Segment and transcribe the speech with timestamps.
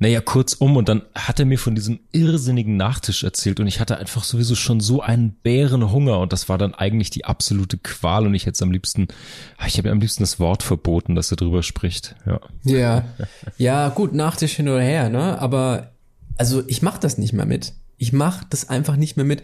[0.00, 3.98] Naja, kurzum, und dann hat er mir von diesem irrsinnigen Nachtisch erzählt und ich hatte
[3.98, 8.34] einfach sowieso schon so einen Bärenhunger und das war dann eigentlich die absolute Qual und
[8.34, 9.08] ich hätte es am liebsten,
[9.66, 12.40] ich habe am liebsten das Wort verboten, dass er drüber spricht, ja.
[12.62, 13.04] Ja,
[13.56, 15.92] ja, gut, Nachtisch hin oder her, ne, aber
[16.36, 17.74] also ich mach das nicht mehr mit.
[17.96, 19.42] Ich mach das einfach nicht mehr mit.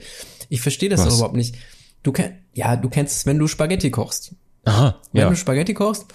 [0.48, 1.16] Ich verstehe das Was?
[1.16, 1.57] überhaupt nicht.
[2.05, 4.34] Du kennst, ja, du kennst es, wenn du Spaghetti kochst.
[4.64, 5.29] Aha, Wenn ja.
[5.29, 6.07] du Spaghetti kochst,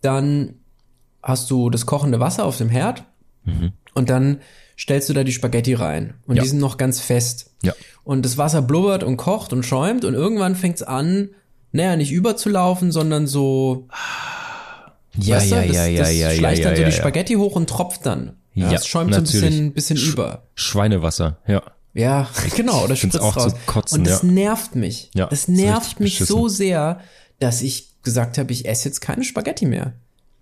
[0.00, 0.54] dann
[1.22, 3.04] hast du das kochende Wasser auf dem Herd
[3.94, 4.40] und dann
[4.78, 6.14] stellst du da die Spaghetti rein.
[6.26, 6.42] Und Ja.
[6.42, 7.52] die sind noch ganz fest.
[7.62, 7.72] Ja.
[8.02, 11.30] Und das Wasser blubbert und kocht und schäumt und irgendwann fängt's an,
[11.72, 13.88] naja, nicht überzulaufen, sondern so,
[15.16, 16.88] Ja, weißt du, ja, das, ja, ja, das ja, ja, schleicht ja, dann so ja,
[16.88, 16.94] die.
[16.94, 18.36] Spaghetti hoch und tropft dann.
[18.54, 19.44] Ja, Ja, es schäumt so ein natürlich.
[19.50, 20.42] bisschen, bisschen Sch- über.
[20.54, 21.62] Schweinewasser, ja.
[21.96, 23.52] Ja, genau, find's spritzt auch raus.
[23.52, 24.28] zum Kotzen, und das ja.
[24.28, 25.10] nervt mich.
[25.14, 26.26] Ja, das nervt mich beschissen.
[26.36, 26.98] so sehr,
[27.38, 29.92] dass ich gesagt habe, ich esse jetzt keine Spaghetti mehr.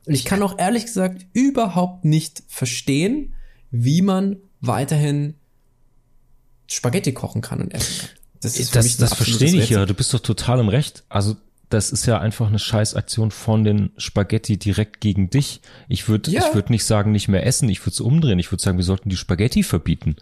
[0.07, 3.35] Und ich kann auch ehrlich gesagt überhaupt nicht verstehen,
[3.71, 5.35] wie man weiterhin
[6.67, 8.09] Spaghetti kochen kann und essen kann.
[8.41, 9.87] Das ist das das verstehe ich ja.
[9.87, 11.05] Du bist doch total im Recht.
[11.09, 11.37] Also
[11.69, 15.61] das ist ja einfach eine Scheißaktion von den Spaghetti direkt gegen dich.
[15.89, 16.47] Ich würde Ja.
[16.49, 17.69] ich würde nicht sagen, nicht mehr essen.
[17.69, 18.39] Ich würde es umdrehen.
[18.39, 20.17] Ich würde sagen, wir sollten die Spaghetti verbieten.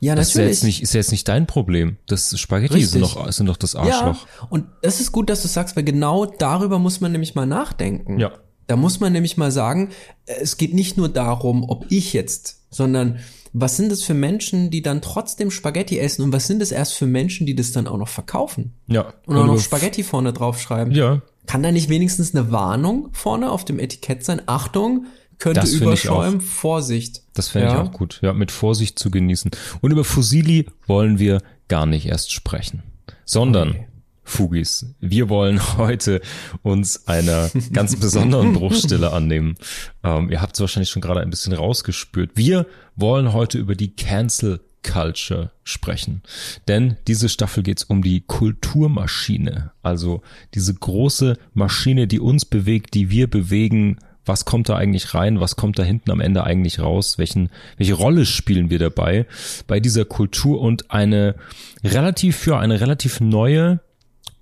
[0.00, 0.56] Ja, Das ist ja natürlich.
[0.56, 1.98] jetzt nicht, ist ja jetzt nicht dein Problem.
[2.06, 4.26] Das Spaghetti sind doch, sind doch das Arschloch.
[4.26, 7.46] Ja, und das ist gut, dass du sagst, weil genau darüber muss man nämlich mal
[7.46, 8.18] nachdenken.
[8.18, 8.32] Ja.
[8.70, 9.90] Da muss man nämlich mal sagen,
[10.26, 13.18] äh, es geht nicht nur darum, ob ich jetzt, sondern
[13.52, 16.94] was sind das für Menschen, die dann trotzdem Spaghetti essen und was sind es erst
[16.94, 19.12] für Menschen, die das dann auch noch verkaufen Ja.
[19.26, 20.94] und auch noch über- Spaghetti vorne draufschreiben?
[20.94, 21.20] Ja.
[21.46, 24.40] Kann da nicht wenigstens eine Warnung vorne auf dem Etikett sein?
[24.46, 25.06] Achtung,
[25.40, 27.22] könnte Das überschäumen, Vorsicht.
[27.34, 27.82] Das fände Ja.
[27.82, 28.20] ich auch gut.
[28.22, 29.50] Ja, mit Vorsicht zu genießen.
[29.80, 32.84] Und über Fusili wollen wir gar nicht erst sprechen,
[33.24, 33.86] sondern Okay.
[34.30, 34.86] Fugis.
[35.00, 36.20] Wir wollen heute
[36.62, 39.56] uns einer ganz besonderen Bruchstelle annehmen.
[40.02, 42.30] Ähm, ihr habt es wahrscheinlich schon gerade ein bisschen rausgespürt.
[42.36, 46.22] Wir wollen heute über die Cancel Culture sprechen.
[46.68, 49.72] Denn diese Staffel geht es um die Kulturmaschine.
[49.82, 50.22] Also
[50.54, 53.98] diese große Maschine, die uns bewegt, die wir bewegen.
[54.24, 55.40] Was kommt da eigentlich rein?
[55.40, 57.18] Was kommt da hinten am Ende eigentlich raus?
[57.18, 59.26] Welchen, welche Rolle spielen wir dabei
[59.66, 61.34] bei dieser Kultur und eine
[61.82, 63.80] relativ für eine relativ neue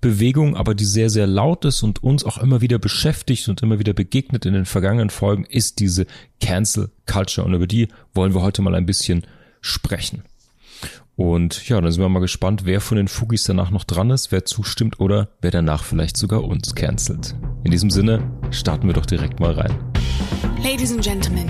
[0.01, 3.79] Bewegung, aber die sehr, sehr laut ist und uns auch immer wieder beschäftigt und immer
[3.79, 6.05] wieder begegnet in den vergangenen Folgen, ist diese
[6.39, 7.45] Cancel Culture.
[7.45, 9.25] Und über die wollen wir heute mal ein bisschen
[9.61, 10.23] sprechen.
[11.19, 14.31] Und ja, dann sind wir mal gespannt, wer von den Fugis danach noch dran ist,
[14.31, 17.35] wer zustimmt oder wer danach vielleicht sogar uns cancelt.
[17.65, 19.77] In diesem Sinne starten wir doch direkt mal rein.
[20.63, 21.49] Ladies and Gentlemen,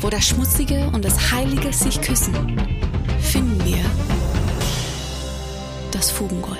[0.00, 2.34] Wo das Schmutzige und das Heilige sich küssen,
[3.20, 3.84] finden wir
[5.92, 6.58] das Fugengold.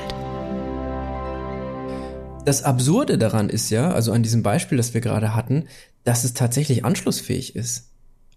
[2.44, 5.64] Das Absurde daran ist ja, also an diesem Beispiel, das wir gerade hatten,
[6.04, 7.90] dass es tatsächlich anschlussfähig ist.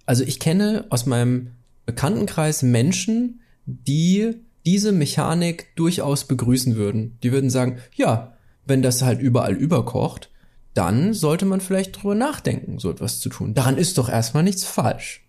[0.05, 1.51] Also ich kenne aus meinem
[1.85, 4.35] Bekanntenkreis Menschen, die
[4.65, 7.17] diese Mechanik durchaus begrüßen würden.
[7.23, 8.33] Die würden sagen, ja,
[8.65, 10.29] wenn das halt überall überkocht,
[10.77, 13.53] dann sollte man vielleicht drüber nachdenken, so etwas zu tun.
[13.53, 15.23] Daran ist doch erstmal nichts falsch.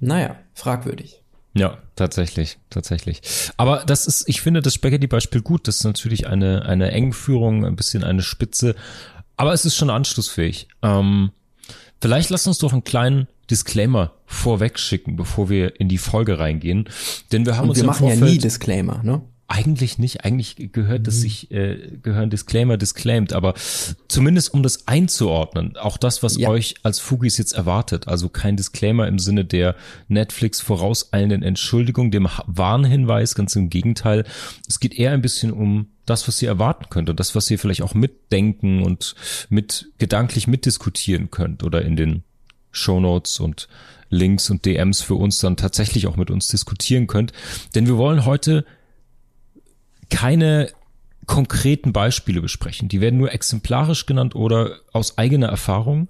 [0.00, 1.22] Naja, fragwürdig.
[1.54, 3.22] Ja, tatsächlich, tatsächlich.
[3.56, 5.68] Aber das ist, ich finde das Spaghetti-Beispiel gut.
[5.68, 8.74] Das ist natürlich eine, eine Engführung, ein bisschen eine Spitze.
[9.36, 10.68] Aber es ist schon anschlussfähig.
[10.82, 11.30] Ähm,
[12.00, 16.88] vielleicht lass uns doch einen kleinen Disclaimer vorweg schicken, bevor wir in die Folge reingehen.
[17.32, 19.22] Denn wir haben Und uns wir machen ja Vorfeld, nie Disclaimer, ne?
[19.48, 23.54] Eigentlich nicht, eigentlich gehört das sich, äh, gehören Disclaimer disclaimed, aber
[24.08, 26.48] zumindest um das einzuordnen, auch das, was Ja.
[26.48, 29.76] euch als Fugis jetzt erwartet, also kein Disclaimer im Sinne der
[30.08, 34.24] Netflix vorauseilenden Entschuldigung, dem Warnhinweis, ganz im Gegenteil.
[34.66, 37.60] Es geht eher ein bisschen um das, was ihr erwarten könnt und das, was ihr
[37.60, 39.14] vielleicht auch mitdenken und
[39.48, 42.24] mit gedanklich mitdiskutieren könnt oder in den
[42.72, 43.68] Shownotes und
[44.08, 47.32] Links und DMs für uns dann tatsächlich auch mit uns diskutieren könnt.
[47.74, 48.64] Denn wir wollen heute
[50.10, 50.70] keine
[51.26, 52.88] konkreten Beispiele besprechen.
[52.88, 56.08] Die werden nur exemplarisch genannt oder aus eigener Erfahrung.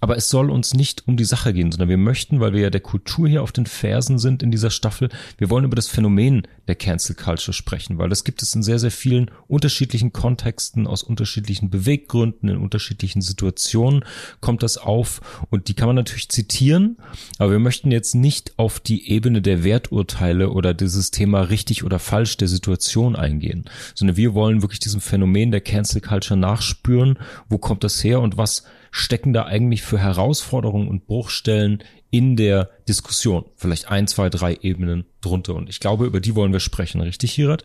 [0.00, 2.70] Aber es soll uns nicht um die Sache gehen, sondern wir möchten, weil wir ja
[2.70, 6.46] der Kultur hier auf den Fersen sind in dieser Staffel, wir wollen über das Phänomen
[6.68, 11.02] der Cancel Culture sprechen, weil das gibt es in sehr, sehr vielen unterschiedlichen Kontexten, aus
[11.02, 14.04] unterschiedlichen Beweggründen, in unterschiedlichen Situationen
[14.40, 15.20] kommt das auf
[15.50, 16.96] und die kann man natürlich zitieren,
[17.38, 21.98] aber wir möchten jetzt nicht auf die Ebene der Werturteile oder dieses Thema richtig oder
[21.98, 23.64] falsch der Situation eingehen,
[23.94, 27.18] sondern wir wollen wirklich diesem Phänomen der Cancel Culture nachspüren,
[27.48, 32.70] wo kommt das her und was stecken da eigentlich für Herausforderungen und Bruchstellen in der
[32.88, 33.44] Diskussion?
[33.56, 35.54] Vielleicht ein, zwei, drei Ebenen drunter.
[35.54, 37.64] Und ich glaube, über die wollen wir sprechen, richtig, Hirat?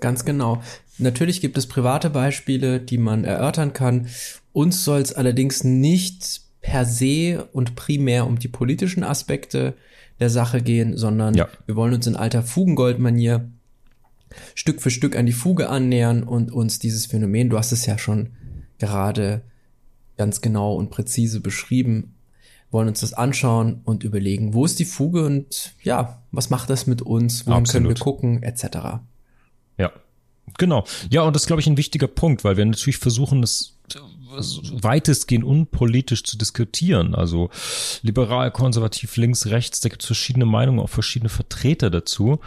[0.00, 0.62] Ganz genau.
[0.98, 4.08] Natürlich gibt es private Beispiele, die man erörtern kann.
[4.52, 9.74] Uns soll es allerdings nicht per se und primär um die politischen Aspekte
[10.20, 11.48] der Sache gehen, sondern ja.
[11.66, 13.50] wir wollen uns in alter Fugengold-Manier
[14.54, 17.98] Stück für Stück an die Fuge annähern und uns dieses Phänomen, du hast es ja
[17.98, 18.30] schon
[18.78, 19.42] gerade
[20.16, 22.14] ganz genau und präzise beschrieben,
[22.70, 26.86] wollen uns das anschauen und überlegen, wo ist die Fuge und ja, was macht das
[26.86, 29.00] mit uns, wohin können wir gucken, etc.
[29.78, 29.92] Ja,
[30.58, 30.84] genau.
[31.10, 33.74] Ja, und das ist, glaube ich, ein wichtiger Punkt, weil wir natürlich versuchen, das
[34.36, 37.14] weitestgehend unpolitisch zu diskutieren.
[37.14, 37.50] Also
[38.02, 42.40] liberal, konservativ, links, rechts, da gibt es verschiedene Meinungen, auch verschiedene Vertreter dazu.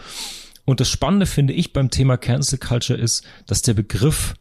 [0.67, 4.33] Und das Spannende finde ich beim Thema Cancel Culture ist, dass der Begriff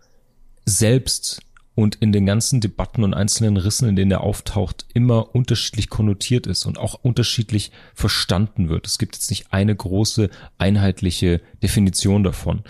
[0.65, 1.41] selbst
[1.77, 6.47] und in den ganzen Debatten und einzelnen Rissen, in denen er auftaucht, immer unterschiedlich konnotiert
[6.47, 8.87] ist und auch unterschiedlich verstanden wird.
[8.87, 12.63] Es gibt jetzt nicht eine große einheitliche Definition davon.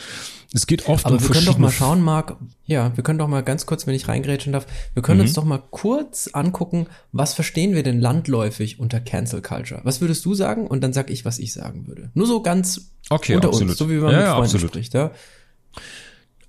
[0.53, 2.37] Es geht oft Aber um wir können doch mal schauen, Marc.
[2.65, 5.27] Ja, wir können doch mal ganz kurz, wenn ich reingrätschen darf, wir können mhm.
[5.27, 9.83] uns doch mal kurz angucken, was verstehen wir denn landläufig unter Cancel Culture?
[9.85, 10.67] Was würdest du sagen?
[10.67, 12.11] Und dann sag ich, was ich sagen würde.
[12.15, 13.71] Nur so ganz okay, unter absolut.
[13.71, 15.11] uns, so wie man ja, mit Freunden ja, spricht, ja.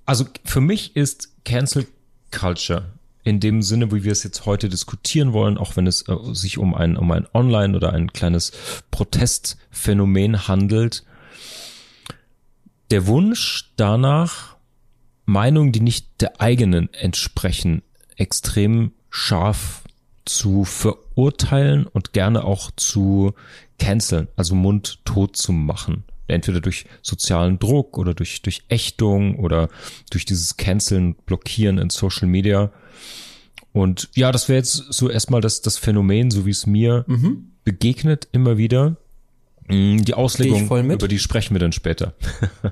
[0.06, 1.86] Also für mich ist Cancel
[2.30, 2.92] Culture.
[3.24, 6.58] In dem Sinne, wie wir es jetzt heute diskutieren wollen, auch wenn es äh, sich
[6.58, 8.52] um ein, um ein Online- oder ein kleines
[8.90, 11.04] Protestphänomen handelt,
[12.90, 14.56] der Wunsch danach,
[15.26, 17.82] Meinungen, die nicht der eigenen entsprechen,
[18.16, 19.82] extrem scharf
[20.24, 23.34] zu verurteilen und gerne auch zu
[23.78, 29.68] canceln, also mundtot zu machen entweder durch sozialen Druck oder durch, durch Ächtung oder
[30.10, 32.70] durch dieses Canceln, Blockieren in Social Media.
[33.72, 37.52] Und ja, das wäre jetzt so erstmal das, das Phänomen, so wie es mir mhm.
[37.64, 38.96] begegnet, immer wieder.
[39.68, 42.14] Mm, die Auslegung, über die sprechen wir dann später.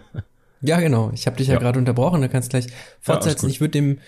[0.62, 1.10] ja, genau.
[1.14, 1.60] Ich habe dich ja, ja.
[1.60, 2.66] gerade unterbrochen, da kannst gleich
[3.00, 3.46] fortsetzen.
[3.46, 3.98] Ja, ich würde dem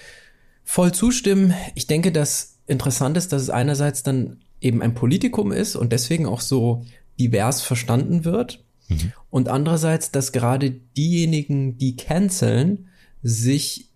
[0.65, 1.55] voll zustimmen.
[1.75, 6.27] Ich denke, dass interessant ist, dass es einerseits dann eben ein Politikum ist und deswegen
[6.27, 6.85] auch so
[7.19, 8.65] divers verstanden wird.
[8.88, 9.12] Mhm.
[9.31, 12.88] Und andererseits, dass gerade diejenigen, die canceln,
[13.23, 13.90] sich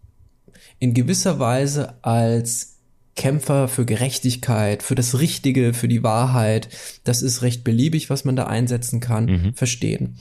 [0.78, 2.78] in gewisser Weise als
[3.14, 6.68] Kämpfer für Gerechtigkeit, für das Richtige, für die Wahrheit,
[7.04, 9.54] das ist recht beliebig, was man da einsetzen kann, mhm.
[9.54, 10.16] verstehen.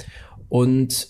[0.49, 1.07] Und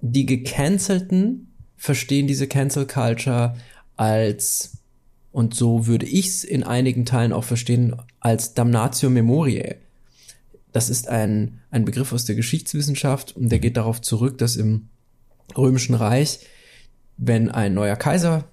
[0.00, 3.56] die Gecancelten verstehen diese Cancel Culture
[3.96, 4.78] als,
[5.32, 9.76] und so würde ich es in einigen Teilen auch verstehen, als Damnatio Memoriae.
[10.72, 14.88] Das ist ein, ein Begriff aus der Geschichtswissenschaft und der geht darauf zurück, dass im
[15.56, 16.40] Römischen Reich,
[17.16, 18.44] wenn ein neuer Kaiser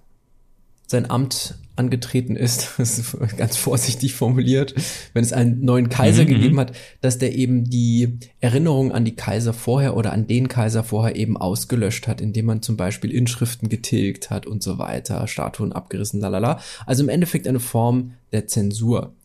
[0.88, 4.76] sein Amt angetreten ist, das ist ganz vorsichtig formuliert,
[5.14, 6.60] wenn es einen neuen Kaiser mhm, gegeben mhm.
[6.60, 11.16] hat, dass der eben die Erinnerung an die Kaiser vorher oder an den Kaiser vorher
[11.16, 16.20] eben ausgelöscht hat, indem man zum Beispiel Inschriften getilgt hat und so weiter, Statuen abgerissen,
[16.20, 16.60] lalala.
[16.86, 19.16] Also im Endeffekt eine Form der Zensur.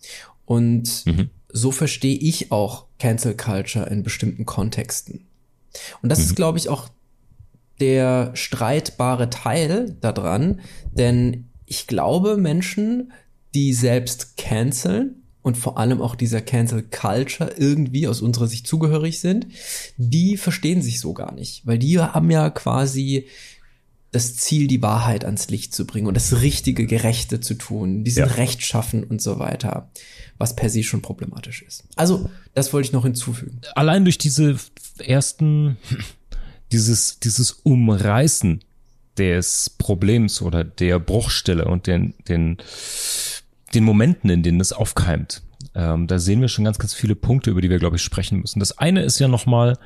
[0.46, 5.26] Und mhm so verstehe ich auch Cancel Culture in bestimmten Kontexten.
[6.02, 6.24] Und das mhm.
[6.24, 6.88] ist, glaube ich, auch
[7.80, 10.60] der streitbare Teil daran,
[10.92, 13.12] denn ich glaube, Menschen,
[13.54, 19.20] die selbst canceln und vor allem auch dieser Cancel Culture irgendwie aus unserer Sicht zugehörig
[19.20, 19.46] sind,
[19.96, 23.26] die verstehen sich so gar nicht, weil die haben ja quasi
[24.18, 28.26] das Ziel, die Wahrheit ans Licht zu bringen und das richtige Gerechte zu tun, diesen
[28.26, 28.26] ja.
[28.26, 29.90] Rechtschaffen und so weiter
[30.38, 31.84] was per se schon problematisch ist.
[31.96, 33.60] Also, das wollte ich noch hinzufügen.
[33.74, 34.56] Allein durch diese
[34.98, 35.76] ersten,
[36.72, 38.60] dieses, dieses Umreißen
[39.18, 42.58] des Problems oder der Bruchstelle und den, den,
[43.74, 45.42] den Momenten, in denen es aufkeimt.
[45.74, 48.38] Ähm, da sehen wir schon ganz, ganz viele Punkte, über die wir, glaube ich, sprechen
[48.38, 48.60] müssen.
[48.60, 49.76] Das eine ist ja nochmal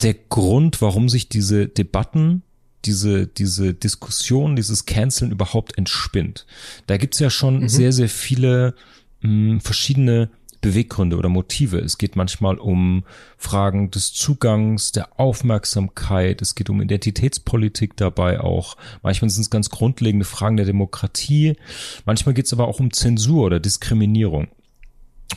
[0.00, 2.42] der Grund, warum sich diese Debatten
[2.86, 6.46] diese, diese Diskussion, dieses Canceln überhaupt entspinnt.
[6.86, 7.68] Da gibt's ja schon mhm.
[7.68, 8.74] sehr, sehr viele
[9.20, 11.78] mh, verschiedene Beweggründe oder Motive.
[11.78, 13.04] Es geht manchmal um
[13.36, 16.42] Fragen des Zugangs, der Aufmerksamkeit.
[16.42, 18.76] Es geht um Identitätspolitik dabei auch.
[19.02, 21.56] Manchmal sind es ganz grundlegende Fragen der Demokratie.
[22.04, 24.48] Manchmal geht es aber auch um Zensur oder Diskriminierung.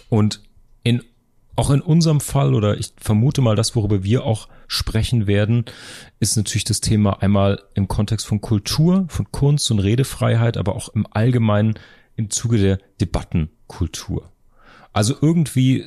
[0.09, 0.41] Und
[1.59, 5.65] auch in unserem Fall oder ich vermute mal das, worüber wir auch sprechen werden,
[6.19, 10.89] ist natürlich das Thema einmal im Kontext von Kultur, von Kunst und Redefreiheit, aber auch
[10.89, 11.75] im Allgemeinen
[12.15, 14.31] im Zuge der Debattenkultur.
[14.93, 15.83] Also irgendwie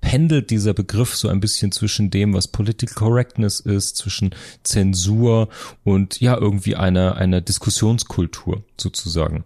[0.00, 5.48] pendelt dieser Begriff so ein bisschen zwischen dem, was Political Correctness ist, zwischen Zensur
[5.84, 9.44] und ja, irgendwie einer, einer Diskussionskultur sozusagen.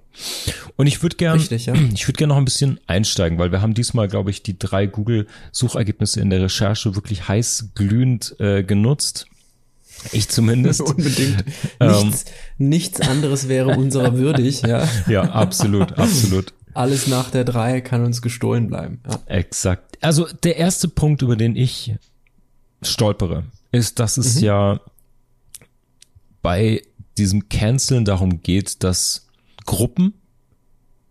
[0.77, 1.75] Und ich würde gerne, ja.
[1.95, 4.87] ich würde gerne noch ein bisschen einsteigen, weil wir haben diesmal, glaube ich, die drei
[4.87, 9.27] Google-Suchergebnisse in der Recherche wirklich heiß glühend äh, genutzt.
[10.13, 10.81] Ich zumindest.
[10.83, 11.45] Unbedingt.
[11.81, 12.25] Ähm, nichts,
[12.59, 14.87] nichts anderes wäre unserer würdig, ja.
[15.09, 16.53] Ja, absolut, absolut.
[16.75, 19.01] Alles nach der drei kann uns gestohlen bleiben.
[19.09, 19.21] Ja.
[19.27, 19.94] Exakt.
[20.05, 21.95] Also der erste Punkt, über den ich
[22.83, 24.45] stolpere, ist, dass es mhm.
[24.45, 24.81] ja
[26.43, 26.83] bei
[27.17, 29.29] diesem Canceln darum geht, dass
[29.65, 30.13] Gruppen,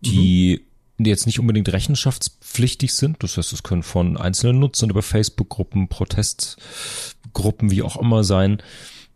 [0.00, 0.60] die
[0.98, 1.06] mhm.
[1.06, 7.72] jetzt nicht unbedingt rechenschaftspflichtig sind, das heißt, es können von einzelnen Nutzern über Facebook-Gruppen, Protestgruppen,
[7.72, 8.62] wie auch immer sein,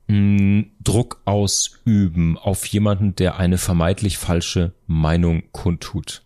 [0.08, 6.22] Druck ausüben auf jemanden, der eine vermeintlich falsche Meinung kundtut.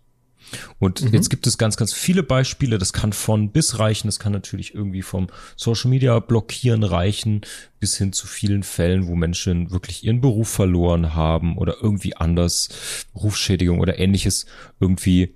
[0.78, 1.12] Und mhm.
[1.12, 2.78] jetzt gibt es ganz, ganz viele Beispiele.
[2.78, 4.08] Das kann von bis reichen.
[4.08, 7.42] Das kann natürlich irgendwie vom Social Media blockieren reichen
[7.80, 12.68] bis hin zu vielen Fällen, wo Menschen wirklich ihren Beruf verloren haben oder irgendwie anders
[13.12, 14.46] Berufsschädigung oder ähnliches
[14.78, 15.34] irgendwie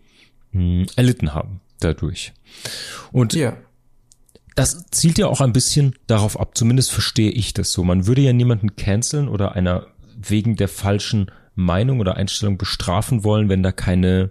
[0.52, 2.32] mh, hm, erlitten haben dadurch.
[3.12, 3.56] Und ja.
[4.54, 7.84] Das zielt ja auch ein bisschen darauf ab, zumindest verstehe ich das so.
[7.84, 13.50] Man würde ja niemanden canceln oder einer wegen der falschen Meinung oder Einstellung bestrafen wollen,
[13.50, 14.30] wenn da keine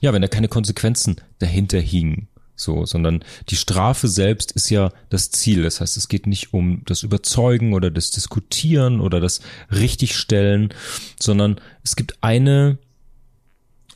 [0.00, 2.28] ja, wenn da keine Konsequenzen dahinter hingen.
[2.54, 5.62] So, sondern die Strafe selbst ist ja das Ziel.
[5.62, 10.72] Das heißt, es geht nicht um das Überzeugen oder das Diskutieren oder das Richtigstellen,
[11.18, 12.78] sondern es gibt eine,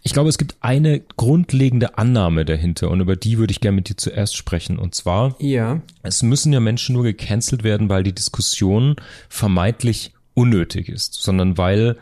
[0.03, 3.88] ich glaube, es gibt eine grundlegende Annahme dahinter und über die würde ich gerne mit
[3.88, 4.79] dir zuerst sprechen.
[4.79, 5.81] Und zwar, ja.
[6.03, 8.97] es müssen ja Menschen nur gecancelt werden, weil die Diskussion
[9.29, 11.97] vermeintlich unnötig ist, sondern weil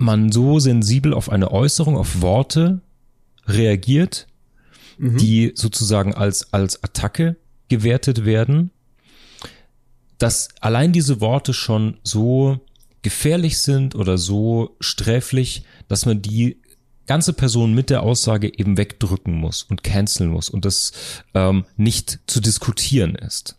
[0.00, 2.80] man so sensibel auf eine Äußerung, auf Worte
[3.46, 4.26] reagiert,
[4.98, 5.18] mhm.
[5.18, 7.36] die sozusagen als, als Attacke
[7.68, 8.70] gewertet werden,
[10.18, 12.60] dass allein diese Worte schon so
[13.02, 16.58] gefährlich sind oder so sträflich, dass man die
[17.06, 20.92] ganze Person mit der Aussage eben wegdrücken muss und canceln muss und das
[21.34, 23.56] ähm, nicht zu diskutieren ist.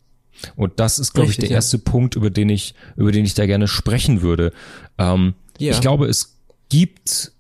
[0.56, 1.56] Und das ist, glaube ich, der ja.
[1.56, 4.54] erste Punkt, über den ich, über den ich da gerne sprechen würde.
[4.98, 5.74] Ähm, ja.
[5.74, 6.38] Ich glaube, es
[6.70, 7.32] gibt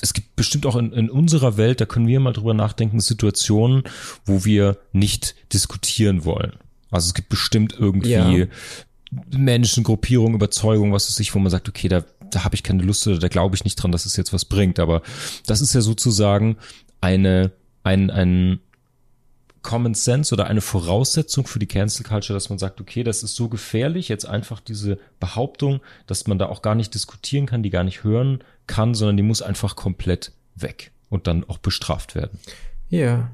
[0.00, 3.84] es gibt bestimmt auch in, in unserer Welt, da können wir mal drüber nachdenken, Situationen,
[4.24, 6.52] wo wir nicht diskutieren wollen.
[6.90, 8.46] Also es gibt bestimmt irgendwie ja.
[9.30, 12.82] Menschen, Gruppierungen, Überzeugungen, was weiß ich, wo man sagt, okay, da, da habe ich keine
[12.82, 14.78] Lust oder da glaube ich nicht dran, dass es jetzt was bringt.
[14.78, 15.02] Aber
[15.46, 16.56] das ist ja sozusagen
[17.00, 17.52] eine,
[17.82, 18.60] ein, ein,
[19.62, 23.36] Common Sense oder eine Voraussetzung für die Cancel Culture, dass man sagt, okay, das ist
[23.36, 27.70] so gefährlich, jetzt einfach diese Behauptung, dass man da auch gar nicht diskutieren kann, die
[27.70, 32.38] gar nicht hören kann, sondern die muss einfach komplett weg und dann auch bestraft werden.
[32.88, 33.30] Ja,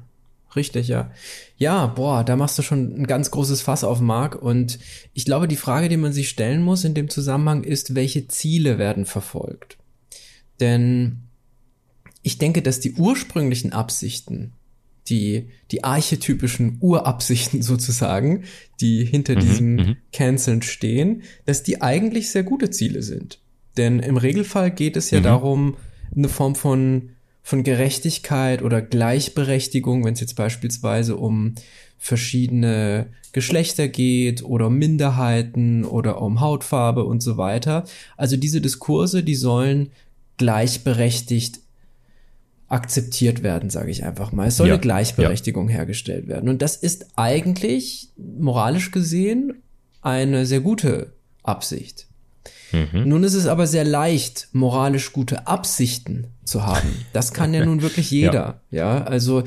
[0.55, 1.11] richtig, ja.
[1.57, 4.79] Ja, boah, da machst du schon ein ganz großes Fass auf Mark und
[5.13, 8.77] ich glaube, die Frage, die man sich stellen muss in dem Zusammenhang ist, welche Ziele
[8.77, 9.77] werden verfolgt?
[10.59, 11.23] Denn
[12.21, 14.53] ich denke, dass die ursprünglichen Absichten
[15.09, 18.43] die, die archetypischen Urabsichten sozusagen,
[18.81, 19.97] die hinter mhm, diesem mhm.
[20.13, 23.39] Canceln stehen, dass die eigentlich sehr gute Ziele sind.
[23.77, 25.23] Denn im Regelfall geht es ja mhm.
[25.23, 25.77] darum,
[26.15, 27.09] eine Form von,
[27.43, 31.55] von Gerechtigkeit oder Gleichberechtigung, wenn es jetzt beispielsweise um
[31.97, 37.83] verschiedene Geschlechter geht oder Minderheiten oder um Hautfarbe und so weiter.
[38.17, 39.91] Also diese Diskurse, die sollen
[40.37, 41.59] gleichberechtigt
[42.69, 44.47] akzeptiert werden, sage ich einfach mal.
[44.47, 45.75] Es soll ja, eine Gleichberechtigung ja.
[45.75, 46.49] hergestellt werden.
[46.49, 49.61] Und das ist eigentlich moralisch gesehen
[50.01, 52.07] eine sehr gute Absicht.
[52.71, 53.07] Mhm.
[53.09, 57.05] Nun ist es aber sehr leicht, moralisch gute Absichten zu haben.
[57.11, 58.61] Das kann ja nun wirklich jeder.
[58.69, 58.97] ja.
[58.97, 59.43] ja, also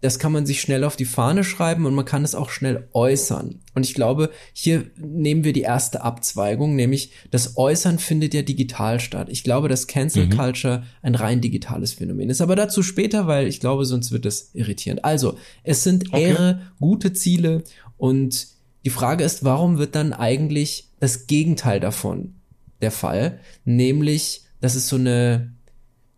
[0.00, 2.88] das kann man sich schnell auf die Fahne schreiben und man kann es auch schnell
[2.92, 3.60] äußern.
[3.74, 9.00] Und ich glaube, hier nehmen wir die erste Abzweigung, nämlich das Äußern findet ja digital
[9.00, 9.28] statt.
[9.30, 10.30] Ich glaube, dass Cancel mhm.
[10.30, 12.40] Culture ein rein digitales Phänomen ist.
[12.40, 15.04] Aber dazu später, weil ich glaube, sonst wird es irritierend.
[15.04, 16.30] Also, es sind okay.
[16.30, 17.64] Ehre, gute Ziele
[17.96, 18.48] und
[18.84, 22.34] die Frage ist, warum wird dann eigentlich das Gegenteil davon
[22.82, 23.40] der Fall?
[23.64, 25.56] Nämlich, dass es so eine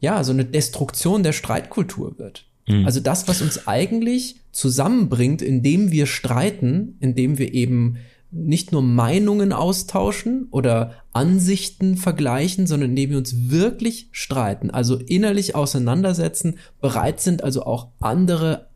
[0.00, 2.47] ja, so eine Destruktion der Streitkultur wird.
[2.68, 2.87] Mhm.
[2.87, 7.96] Also das, was uns eigentlich zusammenbringt, indem wir streiten, indem wir eben
[8.30, 15.54] nicht nur Meinungen austauschen oder Ansichten vergleichen, sondern indem wir uns wirklich streiten, also innerlich
[15.54, 18.67] auseinandersetzen, bereit sind also auch andere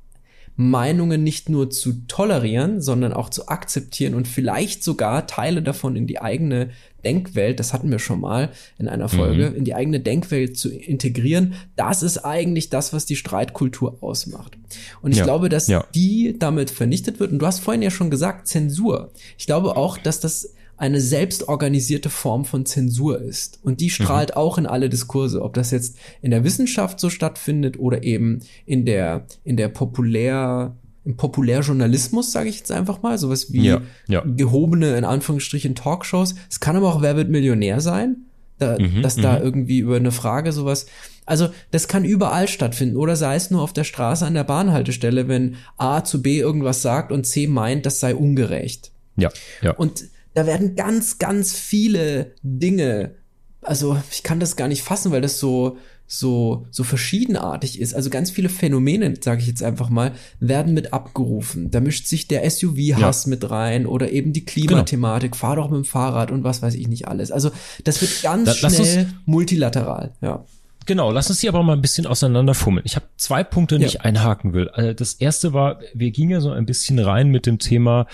[0.70, 6.06] Meinungen nicht nur zu tolerieren, sondern auch zu akzeptieren und vielleicht sogar Teile davon in
[6.06, 6.70] die eigene
[7.04, 9.56] Denkwelt, das hatten wir schon mal in einer Folge, mhm.
[9.56, 11.54] in die eigene Denkwelt zu integrieren.
[11.74, 14.56] Das ist eigentlich das, was die Streitkultur ausmacht.
[15.00, 15.84] Und ich ja, glaube, dass ja.
[15.94, 17.32] die damit vernichtet wird.
[17.32, 19.10] Und du hast vorhin ja schon gesagt, Zensur.
[19.36, 23.60] Ich glaube auch, dass das eine selbstorganisierte Form von Zensur ist.
[23.62, 24.36] Und die strahlt mhm.
[24.36, 28.84] auch in alle Diskurse, ob das jetzt in der Wissenschaft so stattfindet oder eben in
[28.84, 34.22] der, in der populär, im Populärjournalismus, sage ich jetzt einfach mal, sowas wie ja, ja.
[34.26, 36.34] gehobene, in Anführungsstrichen, Talkshows.
[36.50, 38.16] Es kann aber auch Wer wird Millionär sein,
[38.58, 39.44] da, mhm, dass da mhm.
[39.44, 40.86] irgendwie über eine Frage sowas.
[41.26, 45.28] Also das kann überall stattfinden oder sei es nur auf der Straße an der Bahnhaltestelle,
[45.28, 48.90] wenn A zu B irgendwas sagt und C meint, das sei ungerecht.
[49.16, 49.72] Ja, ja.
[49.72, 53.14] Und da werden ganz, ganz viele Dinge,
[53.60, 57.94] also ich kann das gar nicht fassen, weil das so, so, so verschiedenartig ist.
[57.94, 61.70] Also ganz viele Phänomene, sage ich jetzt einfach mal, werden mit abgerufen.
[61.70, 63.30] Da mischt sich der SUV-Hass ja.
[63.30, 65.40] mit rein oder eben die Klimathematik, genau.
[65.40, 67.30] fahr doch mit dem Fahrrad und was weiß ich nicht alles.
[67.30, 67.50] Also
[67.84, 70.44] das wird ganz da, schnell multilateral, ja.
[70.86, 72.84] Genau, lass uns die aber mal ein bisschen auseinanderfummeln.
[72.84, 73.88] Ich habe zwei Punkte, die ja.
[73.88, 74.68] ich einhaken will.
[74.68, 78.06] Also das erste war, wir gingen ja so ein bisschen rein mit dem Thema,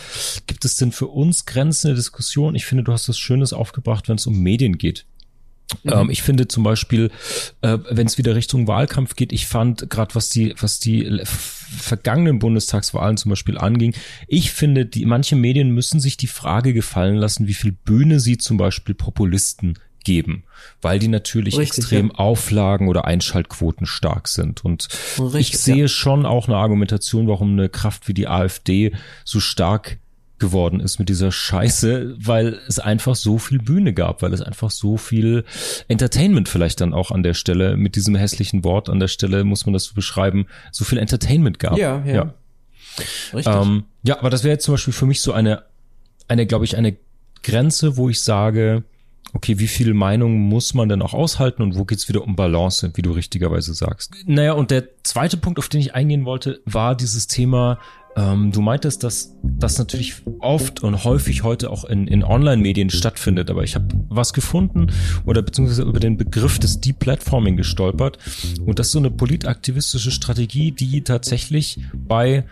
[0.47, 2.55] gibt es denn für uns Grenzen der Diskussion?
[2.55, 5.07] Ich finde, du hast das Schönes aufgebracht, wenn es um Medien geht.
[5.83, 5.93] Mhm.
[5.93, 7.11] Ähm, ich finde zum Beispiel,
[7.61, 12.39] äh, wenn es wieder Richtung Wahlkampf geht, ich fand gerade was die, was die vergangenen
[12.39, 13.95] Bundestagswahlen zum Beispiel anging,
[14.27, 18.39] ich finde, die manche Medien müssen sich die Frage gefallen lassen, wie viel Bühne sie
[18.39, 20.45] zum Beispiel Populisten geben,
[20.81, 22.15] weil die natürlich Richtig, extrem ja.
[22.15, 24.65] Auflagen oder Einschaltquoten stark sind.
[24.65, 24.89] Und
[25.19, 25.89] Richtig, ich sehe ja.
[25.89, 28.93] schon auch eine Argumentation, warum eine Kraft wie die AfD
[29.27, 29.99] so stark
[30.39, 34.71] geworden ist mit dieser Scheiße, weil es einfach so viel Bühne gab, weil es einfach
[34.71, 35.45] so viel
[35.89, 39.67] Entertainment vielleicht dann auch an der Stelle, mit diesem hässlichen Wort an der Stelle muss
[39.67, 41.77] man das so beschreiben, so viel Entertainment gab.
[41.77, 42.15] Ja, ja.
[42.15, 42.35] Ja,
[43.35, 43.55] Richtig.
[43.55, 45.65] Ähm, ja aber das wäre jetzt zum Beispiel für mich so eine,
[46.29, 46.97] eine, glaube ich, eine
[47.43, 48.85] Grenze, wo ich sage,
[49.33, 52.91] okay, wie viel Meinung muss man denn auch aushalten und wo geht's wieder um Balance,
[52.95, 54.15] wie du richtigerweise sagst.
[54.27, 57.79] Naja, und der zweite Punkt, auf den ich eingehen wollte, war dieses Thema
[58.19, 63.49] ähm, du meintest, dass das natürlich oft und häufig heute auch in, in Online-Medien stattfindet,
[63.49, 64.89] aber ich habe was gefunden
[65.25, 68.19] oder beziehungsweise über den Begriff des Deplatforming gestolpert
[68.67, 72.45] und das ist so eine politaktivistische Strategie, die tatsächlich bei,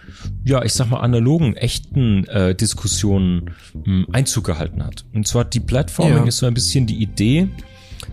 [0.44, 5.04] ja, ich sag mal, analogen, echten äh, Diskussionen mh, hm, Einzug gehalten hat.
[5.14, 6.24] Und zwar Deplatforming ja.
[6.26, 7.48] ist so ein bisschen die Idee,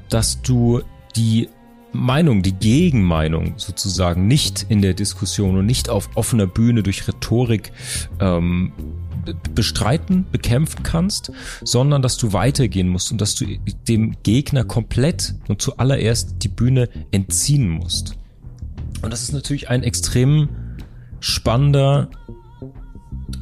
[0.09, 0.81] dass du
[1.15, 1.49] die
[1.93, 7.71] Meinung, die Gegenmeinung sozusagen nicht in der Diskussion und nicht auf offener Bühne durch Rhetorik
[8.19, 8.73] ähm,
[9.55, 11.31] bestreiten, bekämpfen kannst,
[11.63, 13.45] sondern dass du weitergehen musst und dass du
[13.87, 18.17] dem Gegner komplett und zuallererst die Bühne entziehen musst.
[19.01, 20.49] Und das ist natürlich ein extrem
[21.19, 22.09] spannender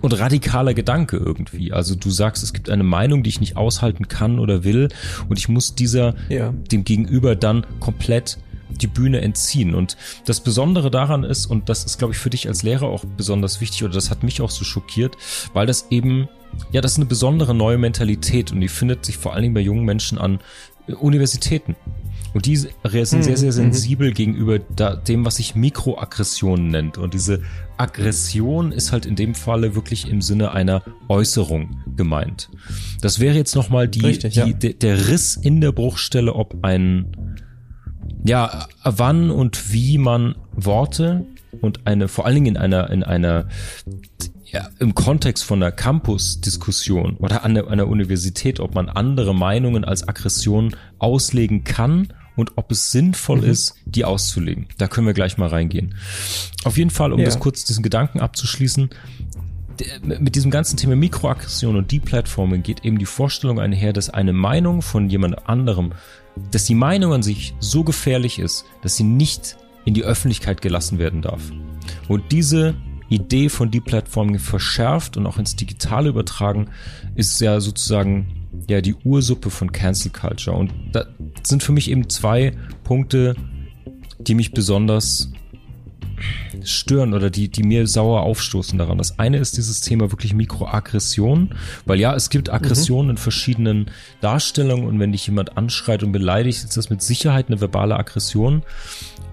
[0.01, 1.73] und radikaler Gedanke irgendwie.
[1.73, 4.89] Also du sagst, es gibt eine Meinung, die ich nicht aushalten kann oder will
[5.29, 6.53] und ich muss dieser ja.
[6.71, 8.37] dem Gegenüber dann komplett
[8.69, 9.75] die Bühne entziehen.
[9.75, 13.03] Und das Besondere daran ist, und das ist, glaube ich, für dich als Lehrer auch
[13.17, 15.17] besonders wichtig, oder das hat mich auch so schockiert,
[15.53, 16.29] weil das eben,
[16.71, 19.61] ja, das ist eine besondere neue Mentalität und die findet sich vor allen Dingen bei
[19.61, 20.39] jungen Menschen an
[20.99, 21.75] Universitäten.
[22.33, 23.51] Und die sind sehr, sehr mhm, mhm.
[23.51, 26.97] sensibel gegenüber da, dem, was sich Mikroaggression nennt.
[26.97, 27.41] Und diese
[27.77, 32.49] Aggression ist halt in dem Falle wirklich im Sinne einer Äußerung gemeint.
[33.01, 34.45] Das wäre jetzt nochmal die, Richtig, die, ja.
[34.47, 37.37] der, der Riss in der Bruchstelle, ob ein,
[38.23, 41.25] ja, wann und wie man Worte
[41.59, 43.49] und eine, vor allen Dingen in einer, in einer,
[44.45, 50.07] ja, im Kontext von einer Campus-Diskussion oder an einer Universität, ob man andere Meinungen als
[50.07, 53.49] Aggression auslegen kann und ob es sinnvoll mhm.
[53.49, 54.67] ist, die auszulegen.
[54.77, 55.95] Da können wir gleich mal reingehen.
[56.63, 57.25] Auf jeden Fall, um ja.
[57.25, 58.89] das kurz diesen Gedanken abzuschließen,
[60.03, 64.81] mit diesem ganzen Thema Mikroaggression und Deplatforming geht eben die Vorstellung einher, dass eine Meinung
[64.81, 65.93] von jemand anderem,
[66.51, 70.99] dass die Meinung an sich so gefährlich ist, dass sie nicht in die Öffentlichkeit gelassen
[70.99, 71.41] werden darf.
[72.07, 72.75] Und diese
[73.09, 76.69] Idee von Deplatforming verschärft und auch ins Digitale übertragen,
[77.15, 80.55] ist ja sozusagen ja die Ursuppe von Cancel Culture.
[80.55, 81.05] Und da
[81.43, 83.35] sind für mich eben zwei Punkte,
[84.19, 85.31] die mich besonders
[86.63, 88.97] stören oder die, die mir sauer aufstoßen daran.
[88.97, 93.11] Das eine ist dieses Thema wirklich Mikroaggression, weil ja, es gibt Aggressionen mhm.
[93.11, 97.61] in verschiedenen Darstellungen und wenn dich jemand anschreit und beleidigt, ist das mit Sicherheit eine
[97.61, 98.63] verbale Aggression.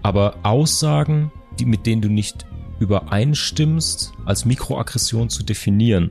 [0.02, 2.46] Aber Aussagen, die, mit denen du nicht
[2.78, 6.10] übereinstimmst, als Mikroaggression zu definieren.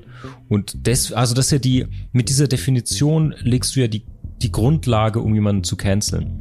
[0.49, 4.05] Und das, also das ist ja die, mit dieser Definition legst du ja die,
[4.41, 6.39] die Grundlage, um jemanden zu canceln.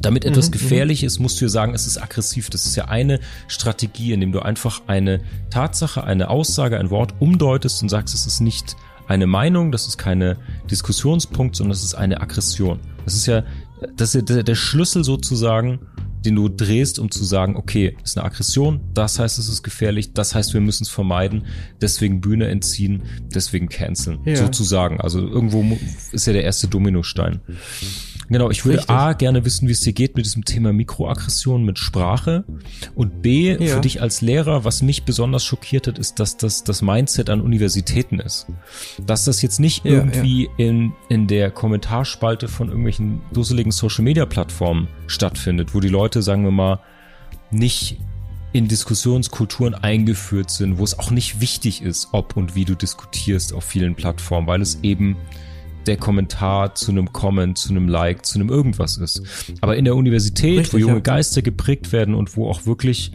[0.00, 2.50] Damit etwas mhm, gefährlich ist, musst du ja sagen, es ist aggressiv.
[2.50, 7.82] Das ist ja eine Strategie, indem du einfach eine Tatsache, eine Aussage, ein Wort umdeutest
[7.82, 8.76] und sagst, es ist nicht
[9.08, 10.36] eine Meinung, das ist keine
[10.70, 12.78] Diskussionspunkt, sondern es ist eine Aggression.
[13.04, 13.42] Das ist ja,
[13.96, 15.80] das ist ja der Schlüssel sozusagen,
[16.28, 20.12] den du drehst, um zu sagen, okay, ist eine Aggression, das heißt, es ist gefährlich,
[20.12, 21.46] das heißt, wir müssen es vermeiden,
[21.80, 23.02] deswegen Bühne entziehen,
[23.34, 24.36] deswegen canceln, ja.
[24.36, 25.00] sozusagen.
[25.00, 25.78] Also irgendwo
[26.12, 27.40] ist ja der erste Dominostein.
[28.28, 28.94] Genau, ich würde Richtig.
[28.94, 32.44] A gerne wissen, wie es dir geht mit diesem Thema Mikroaggression mit Sprache
[32.94, 33.76] und B, ja.
[33.76, 37.40] für dich als Lehrer, was mich besonders schockiert hat, ist, dass das das Mindset an
[37.40, 38.46] Universitäten ist.
[39.04, 40.50] Dass das jetzt nicht ja, irgendwie ja.
[40.58, 46.80] in, in der Kommentarspalte von irgendwelchen dusseligen Social-Media-Plattformen stattfindet, wo die Leute, sagen wir mal,
[47.50, 47.98] nicht
[48.52, 53.52] in Diskussionskulturen eingeführt sind, wo es auch nicht wichtig ist, ob und wie du diskutierst
[53.52, 55.16] auf vielen Plattformen, weil es eben
[55.88, 59.22] der Kommentar zu einem Comment, zu einem Like, zu einem irgendwas ist.
[59.60, 61.00] Aber in der Universität, Richtig, wo junge ja.
[61.00, 63.12] Geister geprägt werden und wo auch wirklich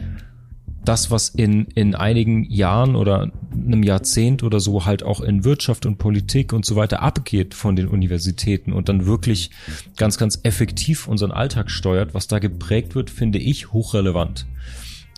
[0.84, 5.86] das, was in, in einigen Jahren oder einem Jahrzehnt oder so halt auch in Wirtschaft
[5.86, 9.50] und Politik und so weiter abgeht von den Universitäten und dann wirklich
[9.96, 14.46] ganz, ganz effektiv unseren Alltag steuert, was da geprägt wird, finde ich hochrelevant.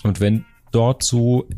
[0.04, 1.48] Und wenn dort so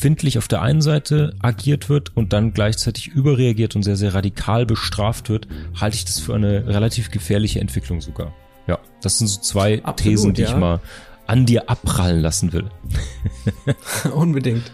[0.00, 4.64] empfindlich auf der einen Seite agiert wird und dann gleichzeitig überreagiert und sehr, sehr radikal
[4.64, 5.46] bestraft wird,
[5.78, 8.32] halte ich das für eine relativ gefährliche Entwicklung sogar.
[8.66, 10.48] Ja, das sind so zwei Absolut, Thesen, die ja.
[10.48, 10.80] ich mal
[11.26, 12.64] an dir abprallen lassen will.
[14.14, 14.72] Unbedingt.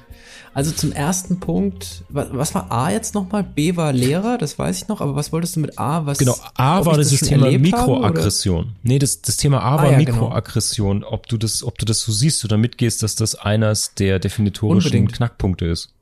[0.57, 3.45] Also zum ersten Punkt, was, was war A jetzt nochmal?
[3.45, 6.07] B war Lehrer, das weiß ich noch, aber was wolltest du mit A?
[6.07, 8.61] Was, genau, A war das, das Thema Mikroaggression.
[8.61, 10.13] Habe, nee, das, das Thema A ah, war ja, genau.
[10.13, 11.13] Mikroaggression, genau.
[11.13, 14.93] ob du das, ob du das so siehst oder mitgehst, dass das eines der definitorischen
[14.93, 15.13] Unbedingt.
[15.13, 15.93] Knackpunkte ist.